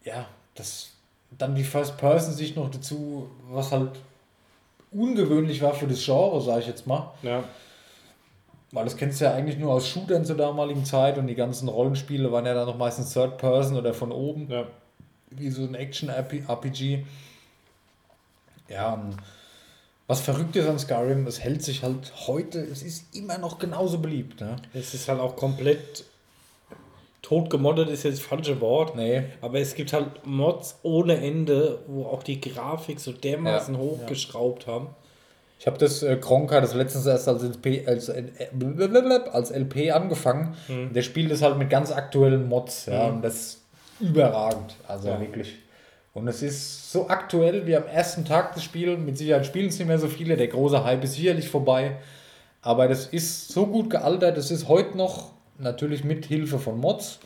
[0.04, 0.90] ja, das
[1.38, 3.92] dann die First Person sich noch dazu, was halt
[4.92, 7.14] ungewöhnlich war für das Genre, sage ich jetzt mal.
[7.22, 7.44] Ja.
[8.72, 11.68] Weil das kennst du ja eigentlich nur aus Shootern zur damaligen Zeit und die ganzen
[11.70, 14.66] Rollenspiele waren ja dann noch meistens Third Person oder von oben, ja.
[15.30, 17.06] wie so ein Action-RPG.
[18.68, 19.00] Ja,
[20.08, 24.00] was verrückt ist an Skyrim, es hält sich halt heute, es ist immer noch genauso
[24.00, 24.42] beliebt.
[24.42, 24.56] Ne?
[24.74, 26.06] Es ist halt auch komplett
[27.26, 28.96] tot gemoddet, ist jetzt das falsche Wort.
[28.96, 29.24] Nee.
[29.42, 34.68] Aber es gibt halt Mods ohne Ende, wo auch die Grafik so dermaßen Ja, hochgeschraubt
[34.68, 34.90] haben.
[35.60, 38.24] Ich habe das äh, Kronka das letztens erst als LP, als, äh,
[39.32, 40.56] als LP angefangen.
[40.94, 43.62] Der spielt es halt mit ganz aktuellen Mods, ja, und das ist
[44.00, 45.20] überragend, also Ja.
[45.20, 45.56] wirklich.
[46.14, 49.00] Und es ist so aktuell wie am ersten Tag des Spiels.
[49.00, 50.38] Mit Sicherheit spielen es nicht mehr so viele.
[50.38, 51.98] Der große Hype ist sicherlich vorbei.
[52.62, 54.38] Aber das ist so gut gealtert.
[54.38, 57.20] Es ist heute noch, natürlich mit Hilfe von Mods,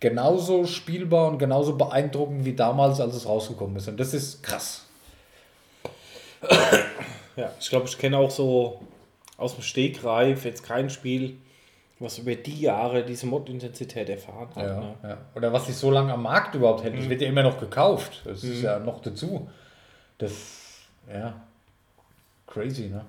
[0.00, 3.88] genauso spielbar und genauso beeindruckend wie damals, als es rausgekommen ist.
[3.88, 4.86] Und das ist krass.
[7.36, 8.80] Ja, ich glaube, ich kenne auch so
[9.36, 11.36] aus dem Stegreif jetzt kein Spiel,
[11.98, 14.66] was über die Jahre diese Mod-Intensität erfahren hat.
[14.66, 14.94] Ja, Ne?
[15.04, 15.18] ja.
[15.34, 16.98] Oder was sich so lange am Markt überhaupt hält.
[16.98, 18.22] Es wird ja immer noch gekauft.
[18.24, 19.48] Das ist ja noch dazu.
[20.18, 20.32] Das,
[21.12, 21.34] ja,
[22.46, 23.04] crazy, ne?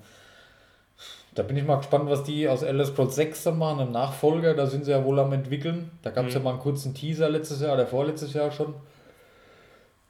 [1.35, 4.53] Da bin ich mal gespannt, was die aus Elder Scrolls 6 dann machen, im Nachfolger.
[4.53, 5.89] Da sind sie ja wohl am entwickeln.
[6.03, 8.75] Da gab es ja mal einen kurzen Teaser letztes Jahr oder vorletztes Jahr schon.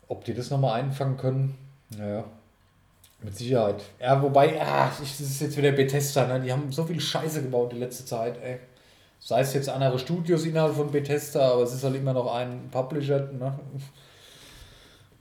[0.10, 1.58] Ob die das nochmal einfangen können,
[1.98, 2.26] naja,
[3.22, 3.82] mit Sicherheit.
[4.02, 4.50] Ja, wobei,
[5.02, 6.42] ich, das ist jetzt wieder Bethesda, ne?
[6.42, 8.60] Die haben so viel Scheiße gebaut die letzte Zeit, ey.
[9.20, 12.68] Sei es jetzt andere Studios innerhalb von Bethesda, aber es ist halt immer noch ein
[12.70, 13.58] Publisher, ne?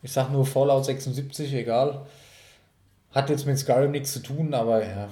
[0.03, 2.05] Ich sag nur Fallout 76, egal.
[3.13, 5.09] Hat jetzt mit Skyrim nichts zu tun, aber ja.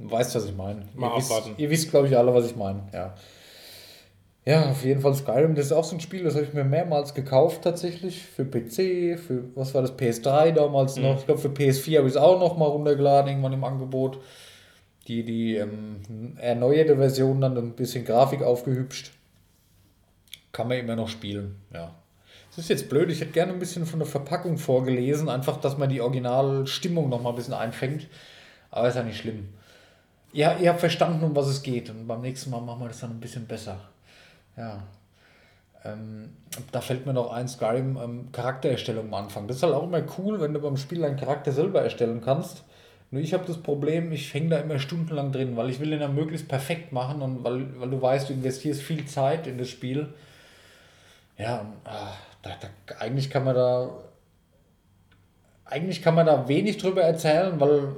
[0.00, 0.82] Du weißt, was ich meine.
[0.94, 1.54] Mal ihr wisst, abwarten.
[1.58, 3.14] ihr wisst, glaube ich, alle, was ich meine, ja.
[4.46, 6.64] Ja, auf jeden Fall Skyrim, das ist auch so ein Spiel, das habe ich mir
[6.64, 8.22] mehrmals gekauft tatsächlich.
[8.22, 11.18] Für PC, für, was war das, PS3 damals noch.
[11.18, 14.18] Ich glaube, für PS4 habe ich es auch noch mal runtergeladen, irgendwann im Angebot.
[15.06, 19.12] Die, die ähm, erneuerte Version dann ein bisschen Grafik aufgehübscht.
[20.52, 21.94] Kann man immer noch spielen, ja.
[22.50, 25.78] Es ist jetzt blöd, ich hätte gerne ein bisschen von der Verpackung vorgelesen, einfach, dass
[25.78, 28.08] man die Originalstimmung noch mal ein bisschen einfängt.
[28.70, 29.50] Aber ist ja nicht schlimm.
[30.32, 31.90] Ja, ihr habt verstanden, um was es geht.
[31.90, 33.80] Und beim nächsten Mal machen wir das dann ein bisschen besser.
[34.56, 34.82] Ja.
[35.84, 36.30] Ähm,
[36.72, 39.48] da fällt mir noch ein, Skyrim, ähm, Charaktererstellung am Anfang.
[39.48, 42.64] Das ist halt auch immer cool, wenn du beim Spiel deinen Charakter selber erstellen kannst.
[43.10, 46.00] Nur ich habe das Problem, ich hänge da immer stundenlang drin, weil ich will den
[46.00, 49.68] dann möglichst perfekt machen und weil, weil du weißt, du investierst viel Zeit in das
[49.68, 50.12] Spiel.
[51.36, 52.12] Ja, und, ah,
[52.42, 52.68] da, da,
[53.00, 53.90] eigentlich kann man da
[55.70, 57.96] eigentlich kann man da wenig drüber erzählen, weil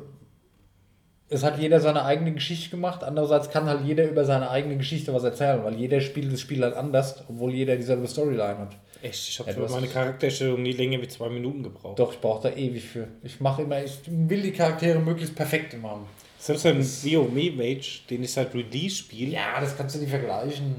[1.32, 3.02] es hat jeder seine eigene Geschichte gemacht.
[3.02, 6.62] Andererseits kann halt jeder über seine eigene Geschichte was erzählen, weil jeder spielt das Spiel
[6.62, 8.76] halt anders, obwohl jeder dieselbe Storyline hat.
[9.02, 11.98] Echt, ich habe für meine Charakterstellung nie länger wie zwei Minuten gebraucht.
[11.98, 13.08] Doch, ich brauche da ewig für.
[13.24, 16.06] Ich mache immer, ich will die Charaktere möglichst perfekt immer haben.
[16.38, 20.76] Selbst ein WoW Mage, den ich seit Release spiele, Ja, das kannst du nicht vergleichen.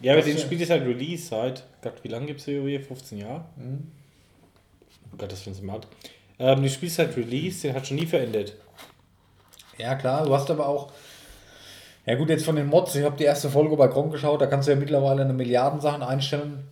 [0.00, 2.84] Ja, aber den ist- Spiel ist halt Release seit, Gott, wie lange gibt es WoW?
[2.86, 3.44] 15 Jahre?
[3.56, 3.86] Mhm.
[5.12, 5.80] Oh Gott, das findest du mal.
[6.38, 8.54] Ähm, die Spiel ist halt Release, den hat schon nie verändert.
[9.80, 10.92] Ja, klar, du hast aber auch.
[12.06, 14.46] Ja, gut, jetzt von den Mods, ich habe die erste Folge bei Gronk geschaut, da
[14.46, 16.64] kannst du ja mittlerweile eine Milliarden Sachen einstellen.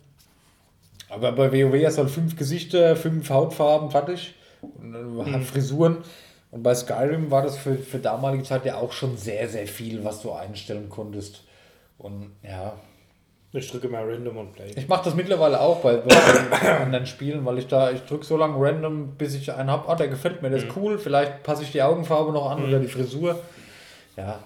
[1.09, 4.35] Aber bei WoW hast du halt fünf Gesichter, fünf Hautfarben, fertig.
[4.61, 5.97] Und dann hat Frisuren.
[6.51, 10.03] Und bei Skyrim war das für, für damalige Zeit ja auch schon sehr, sehr viel,
[10.03, 11.43] was du einstellen konntest.
[11.97, 12.73] Und ja,
[13.51, 14.71] Ich drücke mal Random und Play.
[14.75, 16.15] ich mache das mittlerweile auch bei, bei
[16.81, 19.95] anderen Spielen, weil ich da, ich drücke so lange random, bis ich einen habe, ah,
[19.95, 22.87] der gefällt mir, der ist cool, vielleicht passe ich die Augenfarbe noch an oder die
[22.87, 23.39] Frisur.
[24.15, 24.39] Ja,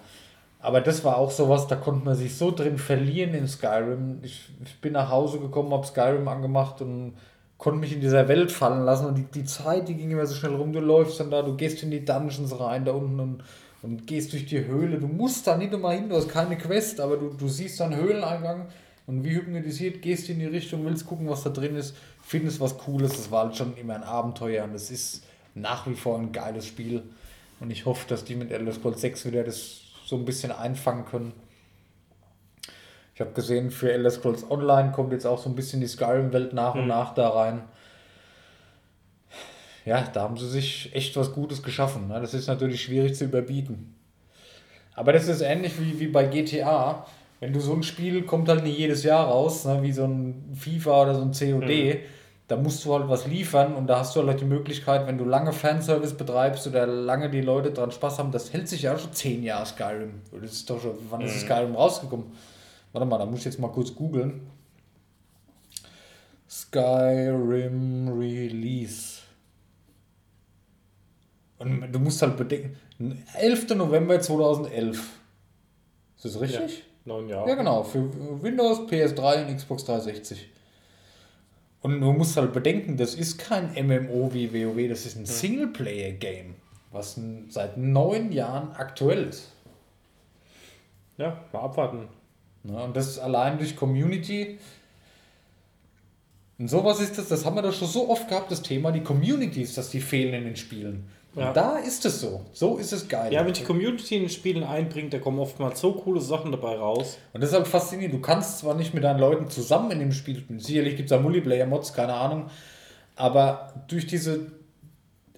[0.61, 4.19] aber das war auch sowas, da konnte man sich so drin verlieren in Skyrim.
[4.23, 7.17] Ich, ich bin nach Hause gekommen, habe Skyrim angemacht und
[7.57, 10.35] konnte mich in dieser Welt fallen lassen und die, die Zeit, die ging immer so
[10.35, 13.43] schnell rum, du läufst dann da, du gehst in die Dungeons rein da unten und,
[13.81, 14.97] und gehst durch die Höhle.
[14.99, 17.93] Du musst da nicht immer hin, du hast keine Quest, aber du, du siehst dann
[17.93, 18.67] Höhleneingang
[19.05, 22.77] und wie hypnotisiert gehst in die Richtung, willst gucken, was da drin ist, findest was
[22.77, 23.11] Cooles.
[23.11, 25.23] Das war halt schon immer ein Abenteuer und es ist
[25.55, 27.03] nach wie vor ein geiles Spiel.
[27.59, 31.05] Und ich hoffe, dass die mit Elder Scrolls 6 wieder das so ein bisschen einfangen
[31.05, 31.33] können.
[33.15, 36.53] Ich habe gesehen, für Elder Scrolls Online kommt jetzt auch so ein bisschen die Skyrim-Welt
[36.53, 37.61] nach und nach da rein.
[39.85, 42.07] Ja, da haben sie sich echt was Gutes geschaffen.
[42.07, 42.19] Ne?
[42.21, 43.95] Das ist natürlich schwierig zu überbieten.
[44.95, 47.05] Aber das ist ähnlich wie, wie bei GTA.
[47.43, 49.83] Wenn du so ein Spiel kommt halt nicht jedes Jahr raus, ne?
[49.83, 51.99] wie so ein FIFA oder so ein COD.
[52.47, 55.25] Da musst du halt was liefern und da hast du halt die Möglichkeit, wenn du
[55.25, 59.11] lange Fanservice betreibst oder lange die Leute dran Spaß haben, das hält sich ja schon
[59.11, 60.21] zehn Jahre Skyrim.
[60.31, 62.27] Das ist doch schon, wann ist Skyrim rausgekommen?
[62.93, 64.47] Warte mal, da muss ich jetzt mal kurz googeln.
[66.49, 69.19] Skyrim Release.
[71.57, 72.77] Und du musst halt bedenken,
[73.33, 73.75] 11.
[73.75, 74.97] November 2011.
[76.15, 76.85] Ist das richtig?
[77.05, 77.57] Neun Ja, Jahre.
[77.57, 78.09] genau, für
[78.41, 80.49] Windows, PS3 und Xbox 360.
[81.81, 86.55] Und du musst halt bedenken, das ist kein MMO wie WoW, das ist ein Singleplayer-Game,
[86.91, 89.51] was seit neun Jahren aktuell ist.
[91.17, 92.07] Ja, mal abwarten.
[92.63, 92.81] Ne?
[92.81, 94.57] Und das allein durch Community.
[96.57, 99.01] Und sowas ist das, das haben wir doch schon so oft gehabt, das Thema, die
[99.03, 101.09] Communities, dass die fehlen in den Spielen.
[101.35, 101.51] Und Ja.
[101.53, 102.41] da ist es so.
[102.53, 103.33] So ist es geil.
[103.33, 106.75] Ja, wenn die Community in den Spielen einbringt, da kommen oftmals so coole Sachen dabei
[106.75, 107.17] raus.
[107.33, 108.13] Und halt faszinierend.
[108.13, 111.17] Du kannst zwar nicht mit deinen Leuten zusammen in dem Spiel spielen, sicherlich gibt es
[111.17, 112.45] da Multiplayer-Mods, keine Ahnung,
[113.15, 114.51] aber durch diese.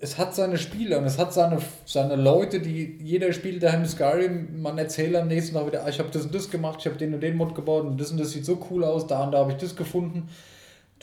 [0.01, 4.61] Es hat seine Spiele und es hat seine, seine Leute, die jeder spielt daheim Skyrim,
[4.61, 6.97] man erzählt am nächsten Tag wieder, ah, ich habe das und das gemacht, ich habe
[6.97, 9.31] den und den Mod gebaut und das und das sieht so cool aus, da und
[9.31, 10.27] da habe ich das gefunden.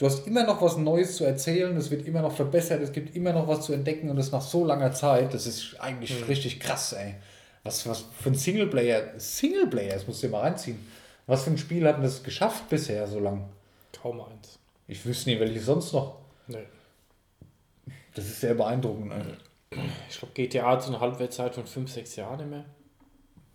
[0.03, 3.15] Du hast immer noch was Neues zu erzählen, es wird immer noch verbessert, es gibt
[3.15, 6.59] immer noch was zu entdecken und das nach so langer Zeit, das ist eigentlich richtig
[6.59, 7.15] krass, ey.
[7.63, 10.85] Was, was für ein Singleplayer, Singleplayer, das musst du dir mal reinziehen.
[11.25, 13.45] Was für ein Spiel hat denn das geschafft bisher so lang?
[13.93, 14.59] Kaum eins.
[14.89, 16.17] Ich wüsste nicht, welches sonst noch.
[16.47, 16.65] Nee.
[18.13, 19.13] Das ist sehr beeindruckend.
[19.13, 19.79] ey.
[20.09, 22.65] Ich glaube, GTA hat so eine Halbwertszeit von 5, 6 Jahren nicht mehr.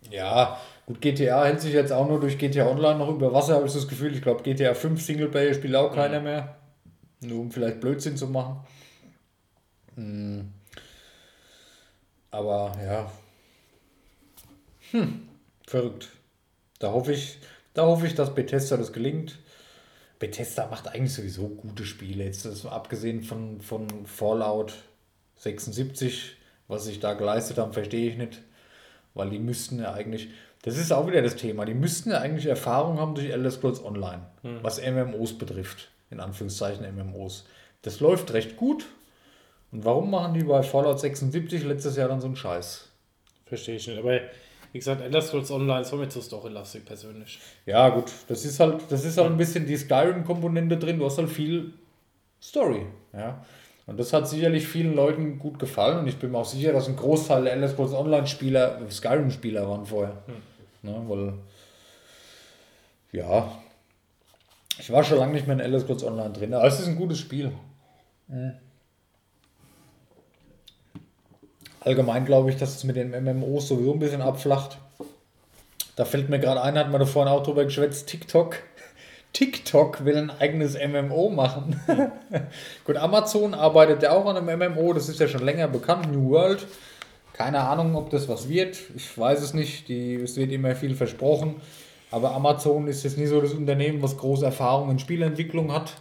[0.09, 3.67] Ja, gut, GTA hält sich jetzt auch nur durch GTA Online noch über Wasser, habe
[3.67, 4.15] ich das Gefühl.
[4.15, 6.57] Ich glaube, GTA 5 Singleplayer spielt auch keiner mehr.
[7.21, 8.65] Nur um vielleicht Blödsinn zu machen.
[9.95, 10.53] Hm.
[12.31, 13.11] Aber ja.
[14.91, 15.27] Hm,
[15.67, 16.09] verrückt.
[16.79, 17.39] Da hoffe ich,
[17.73, 19.37] da hoffe ich, dass Bethesda das gelingt.
[20.19, 22.23] Bethesda macht eigentlich sowieso gute Spiele.
[22.23, 24.73] Jetzt das abgesehen von, von Fallout
[25.37, 26.37] 76,
[26.67, 28.41] was sich da geleistet haben, verstehe ich nicht.
[29.19, 30.29] Weil die müssten ja eigentlich,
[30.61, 33.83] das ist auch wieder das Thema, die müssten ja eigentlich Erfahrung haben durch Elder Scrolls
[33.83, 34.21] Online,
[34.61, 35.89] was MMOs betrifft.
[36.09, 37.45] In Anführungszeichen MMOs.
[37.83, 38.85] Das läuft recht gut.
[39.71, 42.89] Und warum machen die bei Fallout 76 letztes Jahr dann so einen Scheiß?
[43.45, 43.99] Verstehe ich nicht.
[43.99, 44.19] Aber
[44.71, 47.39] wie gesagt, Elder Scrolls Online ist mir zu storylastig persönlich.
[47.65, 50.97] Ja, gut, das ist halt, das ist halt ein bisschen die Skyrim-Komponente drin.
[50.97, 51.73] Du hast halt viel
[52.41, 52.87] Story.
[53.13, 53.45] Ja.
[53.89, 55.97] Und das hat sicherlich vielen Leuten gut gefallen.
[55.97, 59.83] Und ich bin mir auch sicher, dass ein Großteil der Elder Scrolls Online-Spieler Skyrim-Spieler waren
[59.83, 60.13] vorher.
[60.83, 61.33] Ne, weil,
[63.11, 63.51] ja,
[64.77, 66.53] ich war schon lange nicht mehr in Elder Scrolls Online drin.
[66.53, 67.51] Aber es ist ein gutes Spiel.
[68.27, 68.53] Mhm.
[71.79, 74.77] Allgemein glaube ich, dass es mit den MMOs sowieso ein bisschen abflacht.
[75.95, 78.57] Da fällt mir gerade ein, hat man da vorhin auch drüber geschwätzt, TikTok.
[79.33, 81.79] TikTok will ein eigenes MMO machen.
[82.85, 86.29] Gut, Amazon arbeitet ja auch an einem MMO, das ist ja schon länger bekannt, New
[86.31, 86.65] World.
[87.33, 88.77] Keine Ahnung, ob das was wird.
[88.95, 89.87] Ich weiß es nicht.
[89.87, 91.55] Die, es wird immer viel versprochen.
[92.11, 95.93] Aber Amazon ist jetzt nicht so das Unternehmen, was große Erfahrung in Spielentwicklung hat.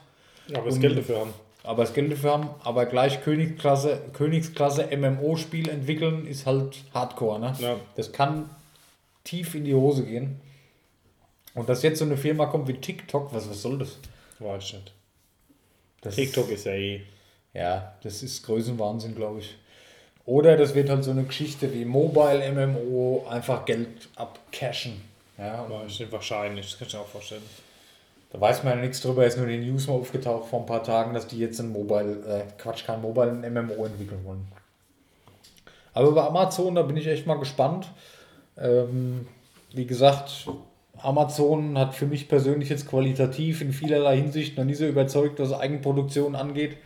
[0.53, 1.35] Aber das Und- Geld dafür haben.
[1.65, 7.39] Aber das Geld dafür haben, aber gleich Königsklasse, Königsklasse MMO-Spiel entwickeln, ist halt Hardcore.
[7.41, 7.53] Ne?
[7.59, 7.77] Ja.
[7.95, 8.49] Das kann
[9.23, 10.41] tief in die Hose gehen.
[11.59, 13.99] Und dass jetzt so eine Firma kommt wie TikTok, was, was soll das?
[14.39, 14.93] Weiß ich nicht.
[16.03, 17.03] das TikTok ist ja eh.
[17.53, 19.57] Ja, das ist Größenwahnsinn, glaube ich.
[20.25, 25.03] Oder das wird halt so eine Geschichte wie Mobile MMO, einfach Geld abcashen.
[25.37, 26.71] Ja, nicht, wahrscheinlich.
[26.71, 27.43] Das kann ich mir auch vorstellen.
[28.31, 30.67] da weiß man ja nichts drüber, ist nur in den News mal aufgetaucht vor ein
[30.67, 34.47] paar Tagen, dass die jetzt ein Mobile, äh, Quatsch, kein Mobile, ein MMO entwickeln wollen.
[35.93, 37.89] Aber bei Amazon, da bin ich echt mal gespannt.
[38.57, 39.27] Ähm,
[39.73, 40.47] wie gesagt,
[41.03, 45.53] Amazon hat für mich persönlich jetzt qualitativ in vielerlei Hinsicht noch nie so überzeugt, was
[45.53, 46.77] Eigenproduktion angeht.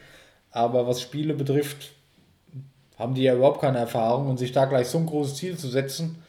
[0.50, 1.92] Aber was Spiele betrifft,
[2.98, 5.68] haben die ja überhaupt keine Erfahrung und sich da gleich so ein großes Ziel zu
[5.68, 6.22] setzen.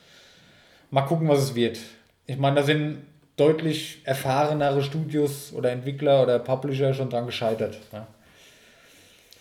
[0.92, 1.80] Mal gucken, was es wird.
[2.26, 3.00] Ich meine, da sind
[3.36, 7.80] deutlich erfahrenere Studios oder Entwickler oder Publisher schon dran gescheitert.
[7.92, 8.08] Ja,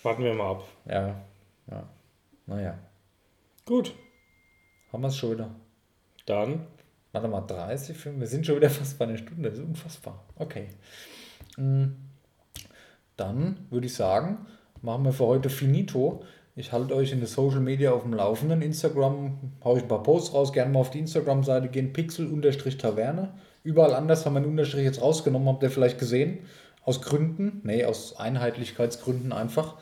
[0.01, 0.63] Warten wir mal ab.
[0.85, 1.15] ja.
[1.71, 1.83] ja.
[2.45, 2.77] Naja,
[3.65, 3.93] Gut.
[4.91, 5.49] haben wir es schon wieder.
[6.25, 6.67] Dann
[7.13, 8.21] Warte mal, 30 Filme.
[8.21, 9.49] Wir sind schon wieder fast bei einer Stunde.
[9.49, 10.25] Das ist unfassbar.
[10.35, 10.67] Okay.
[11.57, 11.85] Mm,
[13.15, 14.45] Dann würde ich sagen,
[14.81, 16.23] machen wir für heute finito.
[16.55, 18.61] Ich halte euch in den Social Media auf dem Laufenden.
[18.61, 20.53] Instagram haue ich ein paar Posts raus.
[20.53, 21.93] Gerne mal auf die Instagram-Seite gehen.
[21.93, 23.33] Pixel-Taverne.
[23.63, 25.47] Überall anders haben wir einen Unterstrich jetzt rausgenommen.
[25.47, 26.39] Habt ihr vielleicht gesehen?
[26.83, 27.61] Aus Gründen.
[27.63, 29.75] Nee, aus Einheitlichkeitsgründen einfach.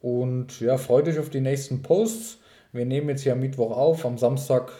[0.00, 2.38] Und ja, freut euch auf die nächsten Posts.
[2.72, 4.06] Wir nehmen jetzt hier am Mittwoch auf.
[4.06, 4.70] Am Samstag,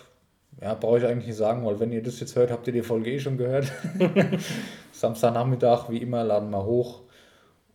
[0.61, 2.83] ja, brauche ich eigentlich nicht sagen, weil wenn ihr das jetzt hört, habt ihr die
[2.83, 3.73] Folge eh schon gehört.
[4.93, 7.03] Samstagnachmittag, wie immer, laden wir hoch.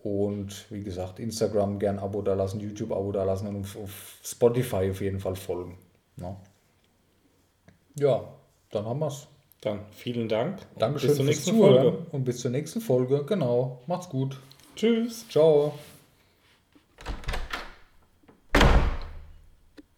[0.03, 4.91] Und wie gesagt, Instagram gern Abo da lassen, YouTube Abo da lassen und auf, Spotify
[4.91, 5.79] auf jeden Fall folgen.
[6.17, 6.37] Ja,
[7.97, 8.23] ja
[8.69, 9.27] dann haben wir's.
[9.61, 10.59] Dann vielen Dank.
[10.77, 12.05] Dankeschön Bis zur fürs nächsten Zuhören Folge.
[12.11, 13.23] und bis zur nächsten Folge.
[13.25, 14.39] Genau, macht's gut.
[14.75, 15.27] Tschüss.
[15.27, 15.73] Ciao.